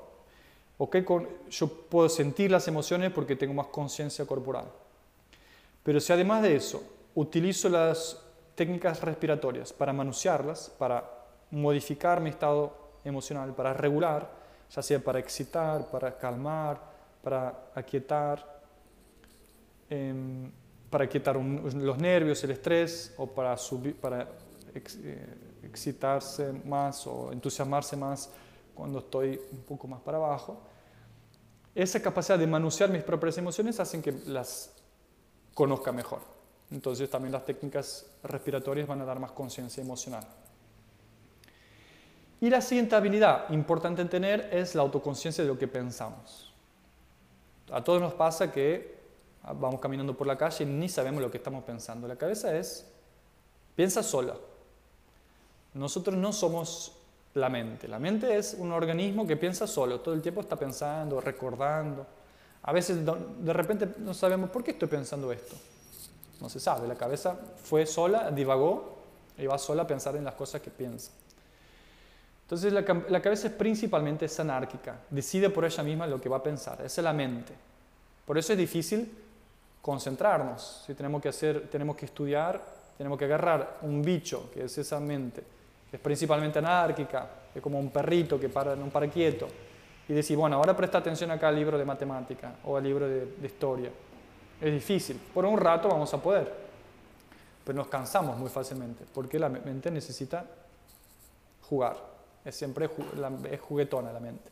¿Okay? 0.79 1.05
yo 1.51 1.69
puedo 1.69 2.09
sentir 2.09 2.51
las 2.51 2.67
emociones 2.67 3.13
porque 3.13 3.37
tengo 3.37 3.55
más 3.55 3.67
conciencia 3.67 4.25
corporal. 4.25 4.65
Pero 5.83 6.01
si 6.01 6.13
además 6.13 6.43
de 6.43 6.57
eso 6.57 6.83
utilizo 7.15 7.69
las 7.69 8.21
técnicas 8.55 9.01
respiratorias 9.03 9.73
para 9.73 9.93
manusearlas, 9.93 10.71
para 10.79 11.09
modificar 11.51 12.21
mi 12.21 12.31
estado 12.31 12.73
emocional, 13.05 13.55
para 13.55 13.75
regular, 13.75 14.31
ya 14.71 14.83
sea 14.83 15.01
para 15.01 15.19
excitar, 15.19 15.91
para 15.91 16.17
calmar, 16.17 16.81
para 17.23 17.71
aquietar, 17.75 18.63
em, 19.91 20.51
para 20.91 21.05
aquietar 21.05 21.37
los 21.37 21.99
nervios, 21.99 22.43
el 22.45 22.53
estrés, 22.53 23.15
o 23.17 23.27
para, 23.27 23.57
subir, 23.57 23.97
para 23.97 24.29
eh, 24.75 25.59
excitarse 25.63 26.53
más 26.65 27.07
o 27.07 27.33
entusiasmarse 27.33 27.97
más 27.97 28.31
cuando 28.75 29.01
estoy 29.01 29.41
un 29.53 29.63
poco 29.63 29.87
más 29.87 30.01
para 30.01 30.19
abajo. 30.19 30.63
Esa 31.75 32.01
capacidad 32.03 32.39
de 32.39 32.47
manusear 32.47 32.91
mis 32.91 33.03
propias 33.03 33.39
emociones 33.39 33.81
hacen 33.81 34.03
que 34.03 34.13
las 34.27 34.73
conozca 35.55 35.93
mejor. 35.93 36.21
Entonces 36.71 37.09
también 37.11 37.33
las 37.33 37.45
técnicas 37.45 38.07
respiratorias 38.23 38.87
van 38.87 39.01
a 39.01 39.05
dar 39.05 39.19
más 39.19 39.33
conciencia 39.33 39.83
emocional. 39.83 40.27
Y 42.41 42.51
la 42.51 42.61
siguiente 42.61 42.97
habilidad 42.97 43.49
importante 43.51 44.03
en 44.03 44.09
tener 44.09 44.49
es 44.53 44.75
la 44.75 44.83
autoconciencia 44.83 45.45
de 45.45 45.49
lo 45.49 45.59
que 45.59 45.69
pensamos. 45.69 46.53
A 47.71 47.85
todos 47.85 48.01
nos 48.01 48.15
pasa 48.15 48.51
que 48.51 49.01
vamos 49.43 49.81
caminando 49.81 50.17
por 50.17 50.27
la 50.27 50.37
calle 50.37 50.65
y 50.65 50.67
ni 50.67 50.89
sabemos 50.89 51.23
lo 51.23 51.31
que 51.31 51.39
estamos 51.39 51.63
pensando. 51.65 52.09
La 52.09 52.17
cabeza 52.17 52.57
es, 52.57 52.87
piensa 53.75 54.03
sola. 54.03 54.35
Nosotros 55.75 56.17
no 56.17 56.33
somos 56.33 56.93
la 57.35 57.49
mente. 57.49 57.89
La 57.89 57.99
mente 57.99 58.37
es 58.37 58.55
un 58.59 58.73
organismo 58.73 59.27
que 59.27 59.37
piensa 59.37 59.67
solo, 59.67 60.01
todo 60.01 60.15
el 60.15 60.23
tiempo 60.23 60.41
está 60.41 60.57
pensando, 60.57 61.21
recordando. 61.21 62.07
A 62.63 62.73
veces 62.73 62.99
de 63.05 63.53
repente 63.53 63.89
no 63.99 64.15
sabemos 64.15 64.51
por 64.51 64.63
qué 64.63 64.73
estoy 64.73 64.89
pensando 64.89 65.33
esto. 65.33 65.57
No 66.41 66.49
se 66.49 66.61
sabe, 66.61 66.87
la 66.87 66.97
cabeza 66.97 67.39
fue 67.63 67.87
sola, 67.87 68.31
divagó 68.31 68.99
y 69.39 69.47
va 69.47 69.59
sola 69.59 69.85
a 69.85 69.87
pensar 69.87 70.17
en 70.17 70.25
las 70.25 70.35
cosas 70.35 70.61
que 70.61 70.71
piensa. 70.71 71.11
Entonces 72.43 72.73
la, 72.73 72.85
cabeza 73.23 73.49
es 73.49 73.55
principalmente 73.55 74.27
es 74.27 74.39
anárquica, 74.39 75.01
decide 75.09 75.49
por 75.49 75.65
ella 75.65 75.83
misma 75.83 76.07
lo 76.07 76.21
que 76.21 76.29
va 76.29 76.37
a 76.37 76.43
pensar, 76.43 76.83
esa 76.85 77.01
es 77.01 77.05
la 77.05 77.13
mente. 77.13 77.55
Por 78.27 78.37
eso 78.37 78.53
es 78.53 78.59
difícil 78.59 79.11
concentrarnos. 79.81 80.85
Si 80.87 80.95
tenemos 80.95 81.23
que 81.23 81.29
hacer, 81.31 81.69
tenemos 81.71 81.97
que 81.97 82.05
estudiar, 82.05 82.63
tenemos 82.99 83.19
que 83.19 83.25
agarrar 83.25 83.79
un 83.83 84.03
bicho, 84.03 84.51
que 84.53 84.65
es 84.65 84.77
esa 84.77 85.01
mente, 85.01 85.43
es 85.93 86.01
principalmente 86.01 86.59
anárquica, 86.59 87.29
es 87.55 87.61
como 87.61 87.79
un 87.79 87.91
perrito 87.91 88.41
que 88.41 88.49
para, 88.49 88.75
no 88.75 88.87
para 88.87 89.09
quieto, 89.09 89.47
y 90.09 90.15
decir, 90.15 90.37
bueno, 90.37 90.57
ahora 90.57 90.77
presta 90.77 90.99
atención 90.99 91.31
acá 91.31 91.49
al 91.49 91.57
libro 91.57 91.79
de 91.79 91.85
matemática 91.85 92.55
o 92.65 92.77
al 92.77 92.83
libro 92.83 93.07
de, 93.07 93.27
de 93.27 93.47
historia. 93.47 93.91
Es 94.61 94.73
difícil. 94.73 95.21
Por 95.33 95.45
un 95.45 95.59
rato 95.59 95.89
vamos 95.89 96.13
a 96.15 96.23
poder, 96.23 96.53
pero 97.65 97.77
nos 97.77 97.89
cansamos 97.89 98.37
muy 98.39 98.49
fácilmente, 98.49 99.05
porque 99.13 99.39
la 99.39 99.49
mente 99.49 99.91
necesita 99.91 100.45
jugar. 101.63 101.97
Es 102.45 102.57
siempre 102.57 102.89
es 103.51 103.61
juguetona 103.61 104.13
la 104.13 104.21
mente. 104.21 104.51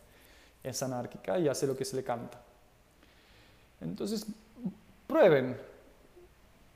Es 0.62 0.82
anárquica 0.82 1.38
y 1.38 1.48
hace 1.48 1.66
lo 1.66 1.76
que 1.76 1.84
se 1.84 1.96
le 1.96 2.04
canta. 2.04 2.40
Entonces, 3.80 4.26
prueben, 5.06 5.56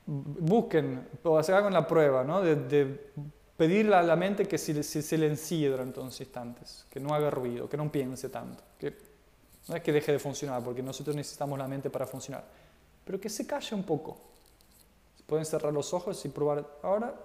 busquen, 0.05 1.07
o 1.23 1.37
hagan 1.37 1.73
la 1.73 1.87
prueba, 1.87 2.23
¿no? 2.23 2.41
de, 2.41 3.11
pedirle 3.57 3.95
a 3.95 4.03
la 4.03 4.15
mente 4.15 4.45
que 4.47 4.57
se, 4.57 4.83
se 4.83 5.01
silencie 5.01 5.69
durante 5.69 5.99
unos 5.99 6.19
instantes, 6.19 6.85
que 6.89 6.99
no 6.99 7.13
haga 7.13 7.29
ruido, 7.29 7.69
que 7.69 7.77
no 7.77 7.91
piense 7.91 8.29
tanto. 8.29 8.63
Que 8.77 8.93
no 9.67 9.75
es 9.75 9.81
que 9.81 9.91
deje 9.91 10.11
de 10.11 10.19
funcionar, 10.19 10.63
porque 10.63 10.83
nosotros 10.83 11.15
necesitamos 11.15 11.57
la 11.57 11.67
mente 11.67 11.89
para 11.89 12.05
funcionar, 12.05 12.43
pero 13.03 13.19
que 13.19 13.29
se 13.29 13.47
calle 13.47 13.75
un 13.75 13.83
poco. 13.83 14.17
Pueden 15.25 15.45
cerrar 15.45 15.73
los 15.73 15.93
ojos 15.93 16.23
y 16.25 16.29
probar 16.29 16.65
ahora 16.83 17.15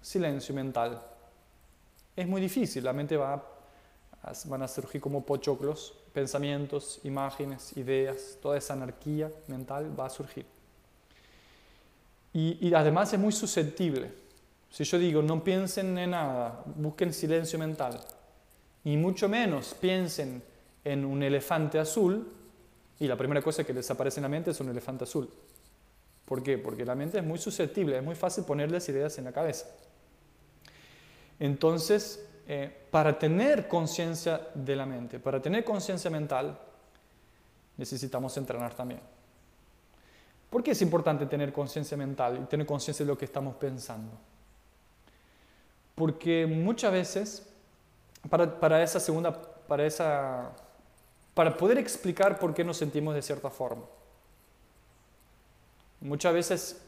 silencio 0.00 0.54
mental. 0.54 1.02
Es 2.16 2.26
muy 2.26 2.40
difícil, 2.40 2.82
la 2.84 2.92
mente 2.92 3.16
va 3.16 3.34
a, 4.22 4.32
van 4.46 4.62
a 4.62 4.68
surgir 4.68 5.00
como 5.00 5.26
pochoclos, 5.26 5.94
pensamientos, 6.14 7.00
imágenes, 7.04 7.76
ideas, 7.76 8.38
toda 8.40 8.56
esa 8.56 8.72
anarquía 8.72 9.30
mental 9.48 9.98
va 9.98 10.06
a 10.06 10.10
surgir. 10.10 10.46
Y, 12.32 12.68
y 12.68 12.72
además 12.72 13.12
es 13.12 13.20
muy 13.20 13.32
susceptible. 13.32 14.23
Si 14.74 14.82
yo 14.82 14.98
digo 14.98 15.22
no 15.22 15.44
piensen 15.44 15.96
en 15.98 16.10
nada, 16.10 16.64
busquen 16.74 17.12
silencio 17.12 17.60
mental, 17.60 18.00
y 18.82 18.96
mucho 18.96 19.28
menos 19.28 19.72
piensen 19.72 20.42
en 20.82 21.04
un 21.04 21.22
elefante 21.22 21.78
azul, 21.78 22.26
y 22.98 23.06
la 23.06 23.16
primera 23.16 23.40
cosa 23.40 23.62
que 23.62 23.72
les 23.72 23.88
aparece 23.88 24.18
en 24.18 24.22
la 24.22 24.28
mente 24.28 24.50
es 24.50 24.58
un 24.58 24.68
elefante 24.68 25.04
azul. 25.04 25.30
¿Por 26.24 26.42
qué? 26.42 26.58
Porque 26.58 26.84
la 26.84 26.96
mente 26.96 27.18
es 27.18 27.24
muy 27.24 27.38
susceptible, 27.38 27.98
es 27.98 28.02
muy 28.02 28.16
fácil 28.16 28.42
ponerles 28.42 28.88
ideas 28.88 29.16
en 29.16 29.26
la 29.26 29.30
cabeza. 29.30 29.68
Entonces, 31.38 32.26
eh, 32.48 32.88
para 32.90 33.16
tener 33.16 33.68
conciencia 33.68 34.48
de 34.56 34.74
la 34.74 34.86
mente, 34.86 35.20
para 35.20 35.40
tener 35.40 35.62
conciencia 35.62 36.10
mental, 36.10 36.58
necesitamos 37.76 38.36
entrenar 38.38 38.74
también. 38.74 39.02
¿Por 40.50 40.64
qué 40.64 40.72
es 40.72 40.82
importante 40.82 41.26
tener 41.26 41.52
conciencia 41.52 41.96
mental 41.96 42.40
y 42.42 42.46
tener 42.46 42.66
conciencia 42.66 43.06
de 43.06 43.12
lo 43.12 43.16
que 43.16 43.26
estamos 43.26 43.54
pensando? 43.54 44.33
Porque 45.94 46.46
muchas 46.46 46.92
veces, 46.92 47.46
para, 48.28 48.58
para 48.58 48.82
esa 48.82 48.98
segunda, 48.98 49.32
para 49.66 49.86
esa, 49.86 50.50
para 51.34 51.56
poder 51.56 51.78
explicar 51.78 52.38
por 52.38 52.54
qué 52.54 52.64
nos 52.64 52.76
sentimos 52.76 53.14
de 53.14 53.22
cierta 53.22 53.50
forma, 53.50 53.84
muchas 56.00 56.34
veces 56.34 56.80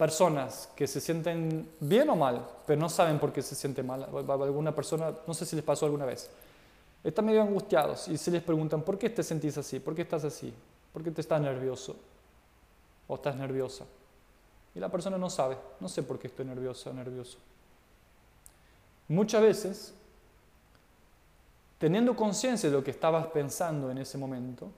personas 0.00 0.70
que 0.74 0.86
se 0.86 1.00
sienten 1.00 1.70
bien 1.78 2.08
o 2.08 2.16
mal, 2.16 2.48
pero 2.66 2.80
no 2.80 2.88
saben 2.88 3.18
por 3.18 3.32
qué 3.32 3.42
se 3.42 3.54
siente 3.54 3.82
mal. 3.82 4.08
Alguna 4.28 4.74
persona, 4.74 5.12
no 5.26 5.34
sé 5.34 5.44
si 5.44 5.56
les 5.56 5.64
pasó 5.64 5.84
alguna 5.84 6.06
vez, 6.06 6.30
están 7.04 7.26
medio 7.26 7.42
angustiados 7.42 8.08
y 8.08 8.16
se 8.16 8.30
les 8.30 8.42
preguntan, 8.42 8.82
¿por 8.82 8.98
qué 8.98 9.10
te 9.10 9.22
sentís 9.22 9.58
así? 9.58 9.80
¿Por 9.80 9.94
qué 9.94 10.02
estás 10.02 10.24
así? 10.24 10.54
¿Por 10.92 11.02
qué 11.02 11.10
te 11.10 11.20
estás 11.20 11.40
nervioso? 11.40 11.96
¿O 13.08 13.16
estás 13.16 13.36
nerviosa? 13.36 13.84
Y 14.74 14.80
la 14.80 14.88
persona 14.88 15.18
no 15.18 15.28
sabe, 15.28 15.58
no 15.80 15.88
sé 15.88 16.02
por 16.02 16.18
qué 16.18 16.28
estoy 16.28 16.46
nerviosa 16.46 16.90
o 16.90 16.92
nervioso. 16.92 17.38
Muchas 19.10 19.42
veces 19.42 19.94
teniendo 21.78 22.14
conciencia 22.14 22.70
de 22.70 22.76
lo 22.76 22.84
que 22.84 22.92
estabas 22.92 23.26
pensando 23.26 23.90
en 23.90 23.98
ese 23.98 24.16
momento, 24.16 24.70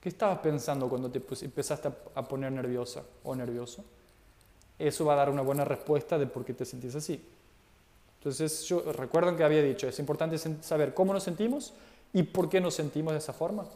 ¿qué 0.00 0.08
estabas 0.10 0.38
pensando 0.38 0.88
cuando 0.88 1.10
te 1.10 1.20
empezaste 1.44 1.90
a 2.14 2.22
poner 2.22 2.52
nerviosa 2.52 3.02
o 3.24 3.34
nervioso? 3.34 3.84
Eso 4.78 5.04
va 5.04 5.14
a 5.14 5.16
dar 5.16 5.30
una 5.30 5.42
buena 5.42 5.64
respuesta 5.64 6.18
de 6.18 6.26
por 6.26 6.44
qué 6.44 6.54
te 6.54 6.64
sentís 6.64 6.94
así. 6.94 7.20
Entonces, 8.18 8.62
yo 8.64 8.80
recuerdo 8.92 9.36
que 9.36 9.42
había 9.42 9.60
dicho, 9.60 9.88
es 9.88 9.98
importante 9.98 10.38
saber 10.62 10.94
cómo 10.94 11.12
nos 11.12 11.24
sentimos 11.24 11.74
y 12.12 12.22
por 12.22 12.48
qué 12.48 12.60
nos 12.60 12.74
sentimos 12.74 13.12
de 13.12 13.18
esa 13.18 13.32
forma. 13.32 13.66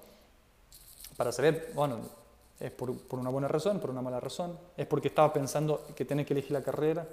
Para 1.16 1.32
saber, 1.32 1.72
bueno, 1.74 1.99
es 2.61 2.70
por, 2.70 2.90
una 3.11 3.30
buena 3.30 3.49
razón, 3.49 3.80
por 3.80 3.90
una 3.90 4.01
mala 4.01 4.20
razón, 4.20 4.57
es 4.76 4.86
porque 4.86 5.09
estaba 5.09 5.32
pensando 5.32 5.84
que 5.96 6.05
tenés 6.05 6.24
que 6.24 6.34
elegir 6.34 6.53
la 6.53 6.62
carrera, 6.62 7.07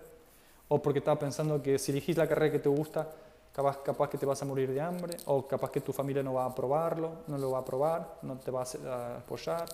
o 0.67 0.81
porque 0.81 0.99
estaba 0.99 1.19
pensando 1.19 1.61
que 1.61 1.77
si 1.77 1.91
elegís 1.91 2.17
la 2.17 2.27
carrera 2.27 2.51
que 2.51 2.59
te 2.59 2.69
gusta, 2.69 3.09
capaz, 3.53 3.77
capaz 3.83 4.09
que 4.09 4.17
te 4.17 4.25
vas 4.25 4.41
a 4.41 4.45
morir 4.45 4.71
de 4.71 4.81
hambre, 4.81 5.17
o 5.25 5.47
capaz 5.47 5.71
que 5.71 5.81
tu 5.81 5.93
familia 5.93 6.23
no 6.23 6.33
va 6.33 6.43
a 6.43 6.47
aprobarlo, 6.47 7.23
no 7.27 7.37
lo 7.37 7.51
va 7.51 7.59
a 7.59 7.61
aprobar, 7.61 8.19
no 8.21 8.37
te 8.37 8.51
va 8.51 8.63
a 8.63 9.17
apoyar. 9.17 9.65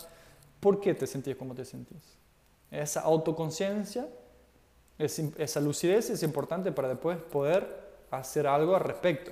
¿Por 0.60 0.80
qué 0.80 0.94
te 0.94 1.08
sentís 1.08 1.36
como 1.36 1.56
te 1.56 1.66
sentís? 1.66 2.18
Esa 2.70 3.02
autoconciencia 3.02 4.08
esa 5.02 5.60
lucidez 5.60 6.10
es 6.10 6.24
importante 6.24 6.72
para 6.72 6.90
después 6.90 7.18
poder 7.18 7.68
hacer 8.12 8.46
algo 8.48 8.76
al 8.76 8.82
respecto. 8.82 9.32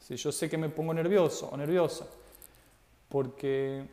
Si 0.00 0.16
yo 0.16 0.30
sé 0.30 0.48
que 0.50 0.58
me 0.58 0.68
pongo 0.68 0.92
nervioso 0.92 1.48
o 1.50 1.56
nerviosa 1.56 2.06
porque 3.08 3.86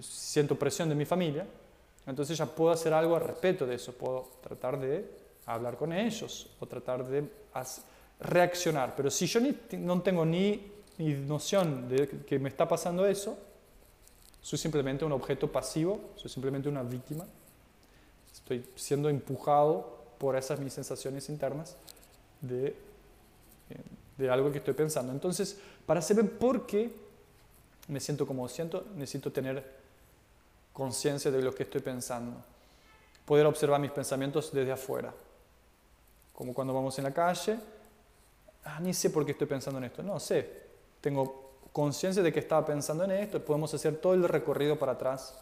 siento 0.00 0.58
presión 0.58 0.88
de 0.88 0.94
mi 0.94 1.04
familia, 1.04 1.46
entonces 2.06 2.36
ya 2.36 2.46
puedo 2.46 2.72
hacer 2.72 2.92
algo 2.92 3.16
al 3.16 3.22
respecto 3.22 3.66
de 3.66 3.76
eso. 3.76 3.92
Puedo 3.92 4.28
tratar 4.42 4.78
de 4.78 5.08
hablar 5.46 5.76
con 5.76 5.92
ellos 5.92 6.50
o 6.60 6.66
tratar 6.66 7.04
de 7.06 7.28
reaccionar. 8.20 8.94
Pero 8.96 9.10
si 9.10 9.26
yo 9.26 9.40
no 9.78 10.02
tengo 10.02 10.24
ni, 10.24 10.72
ni 10.98 11.14
noción 11.14 11.88
de 11.88 12.08
que 12.26 12.38
me 12.38 12.48
está 12.48 12.66
pasando 12.66 13.06
eso, 13.06 13.36
soy 14.40 14.58
simplemente 14.58 15.04
un 15.04 15.12
objeto 15.12 15.50
pasivo, 15.50 16.12
soy 16.16 16.30
simplemente 16.30 16.68
una 16.68 16.82
víctima 16.82 17.24
Estoy 18.44 18.62
siendo 18.74 19.08
empujado 19.08 20.04
por 20.18 20.36
esas 20.36 20.58
mis 20.60 20.74
sensaciones 20.74 21.30
internas 21.30 21.76
de, 22.42 22.66
eh, 22.66 22.74
de 24.18 24.28
algo 24.28 24.52
que 24.52 24.58
estoy 24.58 24.74
pensando. 24.74 25.12
Entonces, 25.12 25.56
para 25.86 26.02
saber 26.02 26.30
por 26.30 26.66
qué 26.66 26.90
me 27.88 28.00
siento 28.00 28.26
como 28.26 28.46
siento, 28.48 28.86
necesito 28.96 29.32
tener 29.32 29.64
conciencia 30.74 31.30
de 31.30 31.40
lo 31.40 31.54
que 31.54 31.62
estoy 31.62 31.80
pensando. 31.80 32.36
Poder 33.24 33.46
observar 33.46 33.80
mis 33.80 33.92
pensamientos 33.92 34.52
desde 34.52 34.72
afuera. 34.72 35.14
Como 36.34 36.52
cuando 36.52 36.74
vamos 36.74 36.98
en 36.98 37.04
la 37.04 37.14
calle, 37.14 37.58
ah, 38.64 38.80
ni 38.80 38.92
sé 38.92 39.10
por 39.10 39.24
qué 39.24 39.32
estoy 39.32 39.46
pensando 39.46 39.78
en 39.78 39.84
esto. 39.84 40.02
No 40.02 40.20
sé, 40.20 40.64
tengo 41.00 41.52
conciencia 41.72 42.22
de 42.22 42.32
que 42.32 42.40
estaba 42.40 42.66
pensando 42.66 43.04
en 43.04 43.12
esto, 43.12 43.44
podemos 43.44 43.72
hacer 43.74 43.96
todo 43.96 44.14
el 44.14 44.28
recorrido 44.28 44.78
para 44.78 44.92
atrás 44.92 45.34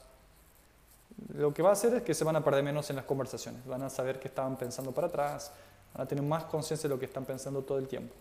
lo 1.35 1.53
que 1.53 1.63
va 1.63 1.71
a 1.71 1.73
hacer 1.73 1.95
es 1.95 2.03
que 2.03 2.15
se 2.15 2.25
van 2.25 2.37
a 2.37 2.45
perder 2.45 2.63
menos 2.63 2.89
en 2.91 2.97
las 2.97 3.05
conversaciones, 3.05 3.65
van 3.67 3.83
a 3.83 3.91
saber 3.91 4.19
que 4.19 4.29
estaban 4.29 4.57
pensando 4.57 4.93
para 4.93 5.07
atrás, 5.07 5.53
van 5.95 6.05
a 6.05 6.09
tener 6.09 6.25
más 6.25 6.45
conciencia 6.45 6.89
de 6.89 6.95
lo 6.95 6.99
que 6.99 7.07
están 7.07 7.25
pensando 7.25 7.63
todo 7.63 7.79
el 7.79 7.89
tiempo. 7.89 8.15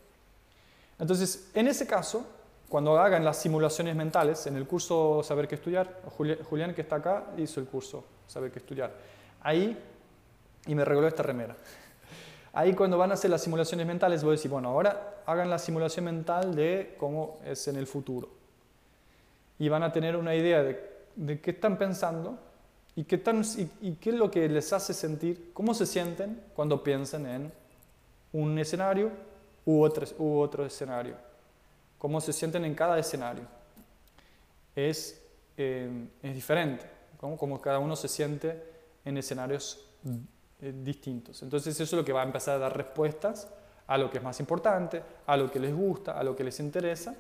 Entonces, 1.00 1.50
en 1.54 1.68
ese 1.68 1.88
caso, 1.88 2.26
cuando 2.70 2.98
hagan 2.98 3.26
las 3.26 3.38
simulaciones 3.38 3.96
mentales, 3.96 4.46
en 4.48 4.56
el 4.56 4.68
curso 4.68 5.24
Saber 5.24 5.48
qué 5.48 5.56
estudiar, 5.56 6.02
Julián 6.50 6.74
que 6.74 6.82
está 6.82 6.98
acá 6.98 7.26
hizo 7.38 7.60
el 7.60 7.66
curso 7.66 8.04
Saber 8.28 8.52
qué 8.52 8.60
estudiar, 8.60 8.94
ahí, 9.42 9.78
y 10.68 10.76
me 10.76 10.86
regaló 10.86 11.08
esta 11.08 11.24
remera, 11.24 11.56
ahí 12.54 12.74
cuando 12.74 12.98
van 12.98 13.12
a 13.12 13.14
hacer 13.14 13.30
las 13.30 13.42
simulaciones 13.42 13.86
mentales 13.88 14.24
voy 14.24 14.32
a 14.32 14.34
decir, 14.34 14.52
bueno, 14.52 14.70
ahora 14.70 15.24
hagan 15.26 15.50
la 15.50 15.60
simulación 15.60 16.06
mental 16.06 16.56
de 16.56 16.96
cómo 16.98 17.40
es 17.46 17.68
en 17.68 17.76
el 17.76 17.88
futuro. 17.88 18.30
Y 19.60 19.70
van 19.70 19.84
a 19.84 19.92
tener 19.92 20.16
una 20.16 20.36
idea 20.36 20.64
de, 20.64 21.40
qué 21.40 21.52
están 21.52 21.78
pensando 21.78 22.38
¿Y 22.94 23.06
qué, 23.06 24.10
es 24.10 24.16
lo 24.16 24.30
que 24.30 24.50
les 24.50 24.74
hace 24.74 24.94
sentir? 24.94 25.52
¿Cómo 25.54 25.74
se 25.74 25.86
sienten 25.86 26.42
cuando 26.54 26.84
piensan 26.84 27.26
en 27.26 27.52
un 28.34 28.60
escenario 28.60 29.12
u 29.66 29.82
otro, 29.82 30.66
escenario? 30.66 31.16
¿Cómo 31.98 32.20
se 32.20 32.34
sienten 32.34 32.66
en 32.66 32.76
cada 32.76 33.00
escenario? 33.00 33.44
Es, 34.76 35.22
eh, 35.56 35.90
es 36.22 36.36
diferente, 36.36 36.86
como, 37.18 37.38
como 37.38 37.62
cada 37.62 37.80
uno 37.80 37.96
se 37.96 38.10
siente 38.10 38.62
en 39.06 39.18
escenarios 39.18 39.86
eh, 40.62 40.74
distintos. 40.84 41.42
Entonces 41.44 41.74
eso 41.74 41.84
es 41.84 41.94
lo 41.94 42.06
que 42.06 42.14
va 42.14 42.22
a 42.22 42.26
empezar 42.26 42.56
a 42.56 42.60
dar 42.60 42.78
respuestas 42.78 43.48
a 43.88 43.98
lo 43.98 44.10
que 44.10 44.20
es 44.20 44.24
más 44.24 44.40
importante, 44.40 45.02
a 45.26 45.36
lo 45.38 45.52
que 45.52 45.60
les 45.60 45.74
gusta, 45.76 46.18
a 46.18 46.24
lo 46.24 46.36
que 46.36 46.44
les 46.44 46.60
interesa, 46.60 47.16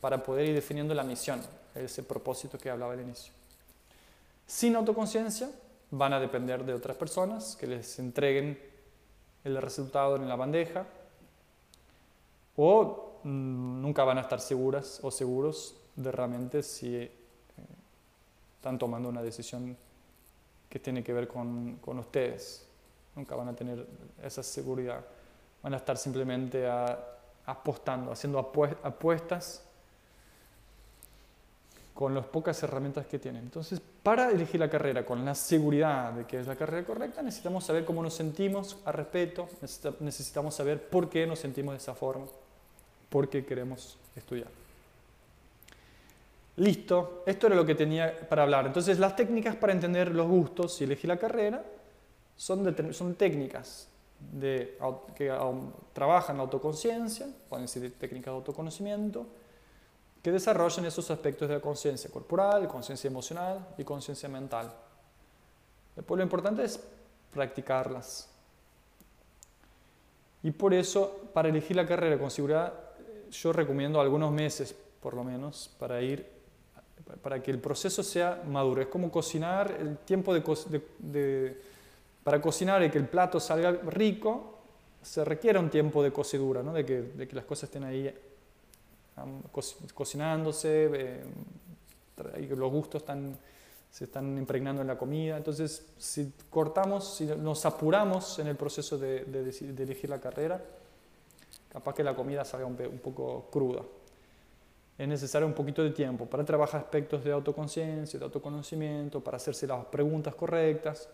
para 0.00 0.22
poder 0.22 0.46
ir 0.46 0.54
definiendo 0.54 0.94
la 0.94 1.04
misión, 1.04 1.40
ese 1.74 2.02
propósito 2.02 2.58
que 2.58 2.70
hablaba 2.70 2.92
al 2.92 3.00
inicio 3.00 3.32
sin 4.46 4.76
autoconciencia 4.76 5.50
van 5.90 6.12
a 6.12 6.20
depender 6.20 6.64
de 6.64 6.72
otras 6.72 6.96
personas 6.96 7.56
que 7.56 7.66
les 7.66 7.98
entreguen 7.98 8.58
el 9.44 9.56
resultado 9.60 10.16
en 10.16 10.28
la 10.28 10.36
bandeja 10.36 10.86
o 12.56 13.20
mm, 13.24 13.82
nunca 13.82 14.04
van 14.04 14.18
a 14.18 14.22
estar 14.22 14.40
seguras 14.40 15.00
o 15.02 15.10
seguros 15.10 15.76
de 15.96 16.12
realmente 16.12 16.62
si 16.62 16.96
eh, 16.96 17.10
están 18.56 18.78
tomando 18.78 19.08
una 19.08 19.22
decisión 19.22 19.76
que 20.68 20.78
tiene 20.78 21.02
que 21.02 21.12
ver 21.12 21.28
con, 21.28 21.76
con, 21.76 21.98
ustedes. 21.98 22.66
Nunca 23.16 23.34
van 23.34 23.48
a 23.48 23.54
tener 23.54 23.84
esa 24.22 24.42
seguridad. 24.42 25.00
Van 25.62 25.74
a 25.74 25.78
estar 25.78 25.96
simplemente 25.96 26.68
apostando, 27.46 28.12
haciendo 28.12 28.38
apuestas 28.38 29.62
con 31.94 32.14
las 32.14 32.26
pocas 32.26 32.62
herramientas 32.62 33.06
que 33.06 33.18
tienen. 33.18 33.42
Entonces, 33.44 33.80
para 34.02 34.30
elegir 34.30 34.60
la 34.60 34.68
carrera 34.68 35.06
con 35.06 35.24
la 35.24 35.34
seguridad 35.34 36.12
de 36.12 36.26
que 36.26 36.38
es 36.38 36.46
la 36.46 36.54
carrera 36.54 36.86
correcta, 36.86 37.22
necesitamos 37.22 37.64
saber 37.64 37.86
cómo 37.86 38.02
nos 38.02 38.12
sentimos 38.12 38.76
a 38.84 38.92
respeto, 38.92 39.48
necesitamos 40.00 40.54
saber 40.54 40.90
por 40.90 41.08
qué 41.08 41.26
nos 41.26 41.38
sentimos 41.38 41.72
de 41.72 41.78
esa 41.78 41.94
forma, 41.94 42.26
por 43.08 43.30
qué 43.30 43.46
queremos 43.46 43.96
estudiar. 44.14 44.48
Listo, 46.56 47.22
esto 47.24 47.46
era 47.46 47.56
lo 47.56 47.64
que 47.64 47.74
tenía 47.74 48.28
para 48.28 48.42
hablar. 48.42 48.66
Entonces, 48.66 48.98
las 48.98 49.16
técnicas 49.16 49.56
para 49.56 49.72
entender 49.72 50.14
los 50.14 50.28
gustos 50.28 50.78
y 50.80 50.84
elegir 50.84 51.08
la 51.08 51.18
carrera 51.18 51.64
son, 52.36 52.92
son 52.92 53.14
técnicas 53.14 53.88
de, 54.18 54.78
que 55.14 55.32
trabajan 55.92 56.36
la 56.36 56.42
autoconciencia, 56.42 57.26
pueden 57.48 57.68
ser 57.68 57.90
técnicas 57.92 58.32
de 58.32 58.36
autoconocimiento, 58.36 59.26
que 60.22 60.32
desarrollen 60.32 60.84
esos 60.86 61.10
aspectos 61.10 61.48
de 61.48 61.54
la 61.54 61.60
conciencia 61.60 62.10
corporal, 62.10 62.66
conciencia 62.66 63.08
emocional 63.08 63.66
y 63.78 63.84
conciencia 63.84 64.28
mental. 64.28 64.72
Después 65.94 66.18
lo 66.18 66.24
importante 66.24 66.64
es 66.64 66.80
practicarlas. 67.32 68.28
Y 70.42 70.50
por 70.50 70.74
eso, 70.74 71.28
para 71.32 71.48
elegir 71.48 71.76
la 71.76 71.86
carrera 71.86 72.18
con 72.18 72.30
seguridad, 72.30 72.72
yo 73.30 73.52
recomiendo 73.52 74.00
algunos 74.00 74.32
meses, 74.32 74.74
por 75.00 75.14
lo 75.14 75.24
menos, 75.24 75.70
para 75.78 76.00
ir, 76.02 76.26
para 77.22 77.42
que 77.42 77.50
el 77.50 77.58
proceso 77.58 78.02
sea 78.02 78.42
maduro. 78.46 78.82
Es 78.82 78.88
como 78.88 79.10
cocinar, 79.10 79.76
el 79.78 79.98
tiempo 79.98 80.34
de, 80.34 81.60
para 82.26 82.40
cocinar 82.40 82.82
y 82.82 82.90
que 82.90 82.98
el 82.98 83.06
plato 83.06 83.38
salga 83.38 83.70
rico, 83.70 84.58
se 85.00 85.24
requiere 85.24 85.60
un 85.60 85.70
tiempo 85.70 86.02
de 86.02 86.12
cocedura, 86.12 86.60
¿no? 86.60 86.72
de, 86.72 86.84
que, 86.84 87.02
de 87.02 87.28
que 87.28 87.36
las 87.36 87.44
cosas 87.44 87.68
estén 87.68 87.84
ahí 87.84 88.12
cocinándose, 89.94 90.90
eh, 90.92 91.24
los 92.48 92.72
gustos 92.72 93.04
se 93.92 94.04
están 94.06 94.36
impregnando 94.38 94.82
en 94.82 94.88
la 94.88 94.98
comida. 94.98 95.36
Entonces, 95.36 95.86
si 95.98 96.32
cortamos, 96.50 97.14
si 97.14 97.26
nos 97.26 97.64
apuramos 97.64 98.40
en 98.40 98.48
el 98.48 98.56
proceso 98.56 98.98
de, 98.98 99.18
elegir 99.78 100.10
la 100.10 100.18
carrera, 100.20 100.60
capaz 101.70 101.94
que 101.94 102.02
la 102.02 102.16
comida 102.16 102.44
salga 102.44 102.66
un, 102.66 102.74
poco 102.98 103.46
cruda. 103.52 103.82
Es 104.98 105.06
necesario 105.06 105.46
un 105.46 105.54
poquito 105.54 105.84
de 105.84 105.90
tiempo 105.90 106.26
para 106.26 106.44
trabajar 106.44 106.80
aspectos 106.80 107.22
de 107.22 107.30
autoconciencia, 107.30 108.18
de 108.18 108.24
autoconocimiento, 108.24 109.22
para 109.22 109.36
hacerse 109.36 109.68
las 109.68 109.84
preguntas 109.84 110.34
correctas, 110.34 111.08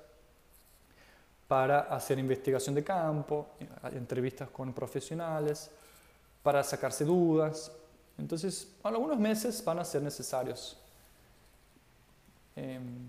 para 1.53 1.81
hacer 1.81 2.19
investigación 2.19 2.75
de 2.75 2.83
campo, 2.83 3.49
entrevistas 3.93 4.49
con 4.49 4.73
profesionales, 4.73 5.71
para 6.43 6.65
sacarse 6.65 7.05
dudas, 7.05 7.71
entonces, 8.17 8.69
algunos 8.83 9.19
meses 9.19 9.63
van 9.63 9.79
a 9.79 9.85
ser 9.85 10.01
necesarios. 10.01 10.79
Em, 12.57 13.07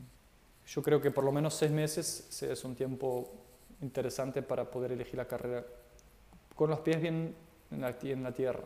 yo 0.68 0.84
creo 0.84 1.00
que 1.00 1.10
por 1.10 1.24
lo 1.24 1.32
menos 1.32 1.54
seis 1.54 1.72
meses 1.72 2.44
es 2.44 2.66
un 2.66 2.76
tiempo 2.76 3.32
interesante 3.82 4.42
para 4.42 4.66
poder 4.70 4.92
elegir 4.92 5.16
la 5.16 5.26
carrera 5.26 5.64
con 6.54 6.70
los 6.70 6.82
pies 6.82 7.02
bien 7.02 7.34
en 7.72 7.80
la, 7.80 7.96
en 8.02 8.24
la 8.24 8.34
tierra. 8.34 8.66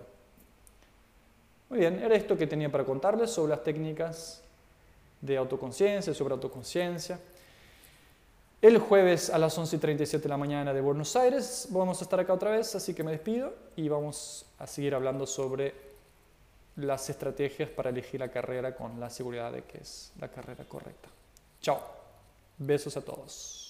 Muy 1.70 1.82
bien, 1.82 2.00
era 2.00 2.16
esto 2.16 2.36
que 2.36 2.48
tenía 2.48 2.72
para 2.72 2.84
contarles 2.84 3.30
sobre 3.30 3.52
las 3.52 3.64
técnicas 3.64 4.42
de 5.22 5.38
autoconciencia, 5.38 6.16
sobre 6.16 6.34
autoconciencia. 6.34 7.20
El 8.60 8.80
jueves 8.80 9.30
a 9.30 9.38
las 9.38 9.56
11.37 9.60 10.20
de 10.20 10.30
la 10.30 10.38
mañana 10.38 10.74
de 10.74 10.82
Buenos 10.82 11.16
Aires 11.16 11.68
vamos 11.70 12.02
a 12.02 12.06
estar 12.06 12.20
acá 12.20 12.34
otra 12.34 12.50
vez, 12.50 12.74
así 12.74 12.96
que 12.96 13.04
me 13.04 13.12
despido 13.12 13.54
y 13.76 13.88
vamos 13.88 14.48
a 14.58 14.66
seguir 14.66 14.96
hablando 14.96 15.28
sobre 15.28 15.76
las 16.76 17.08
estrategias 17.08 17.70
para 17.70 17.92
elegir 17.92 18.20
la 18.20 18.30
carrera 18.30 18.76
con 18.76 19.00
la 19.00 19.12
seguridad 19.12 19.52
de 19.52 19.62
que 19.62 19.78
es 19.78 20.12
la 20.20 20.30
carrera 20.30 20.64
correcta. 20.66 21.08
Chao. 21.62 21.80
Besos 22.58 22.98
a 22.98 23.02
todos. 23.02 23.58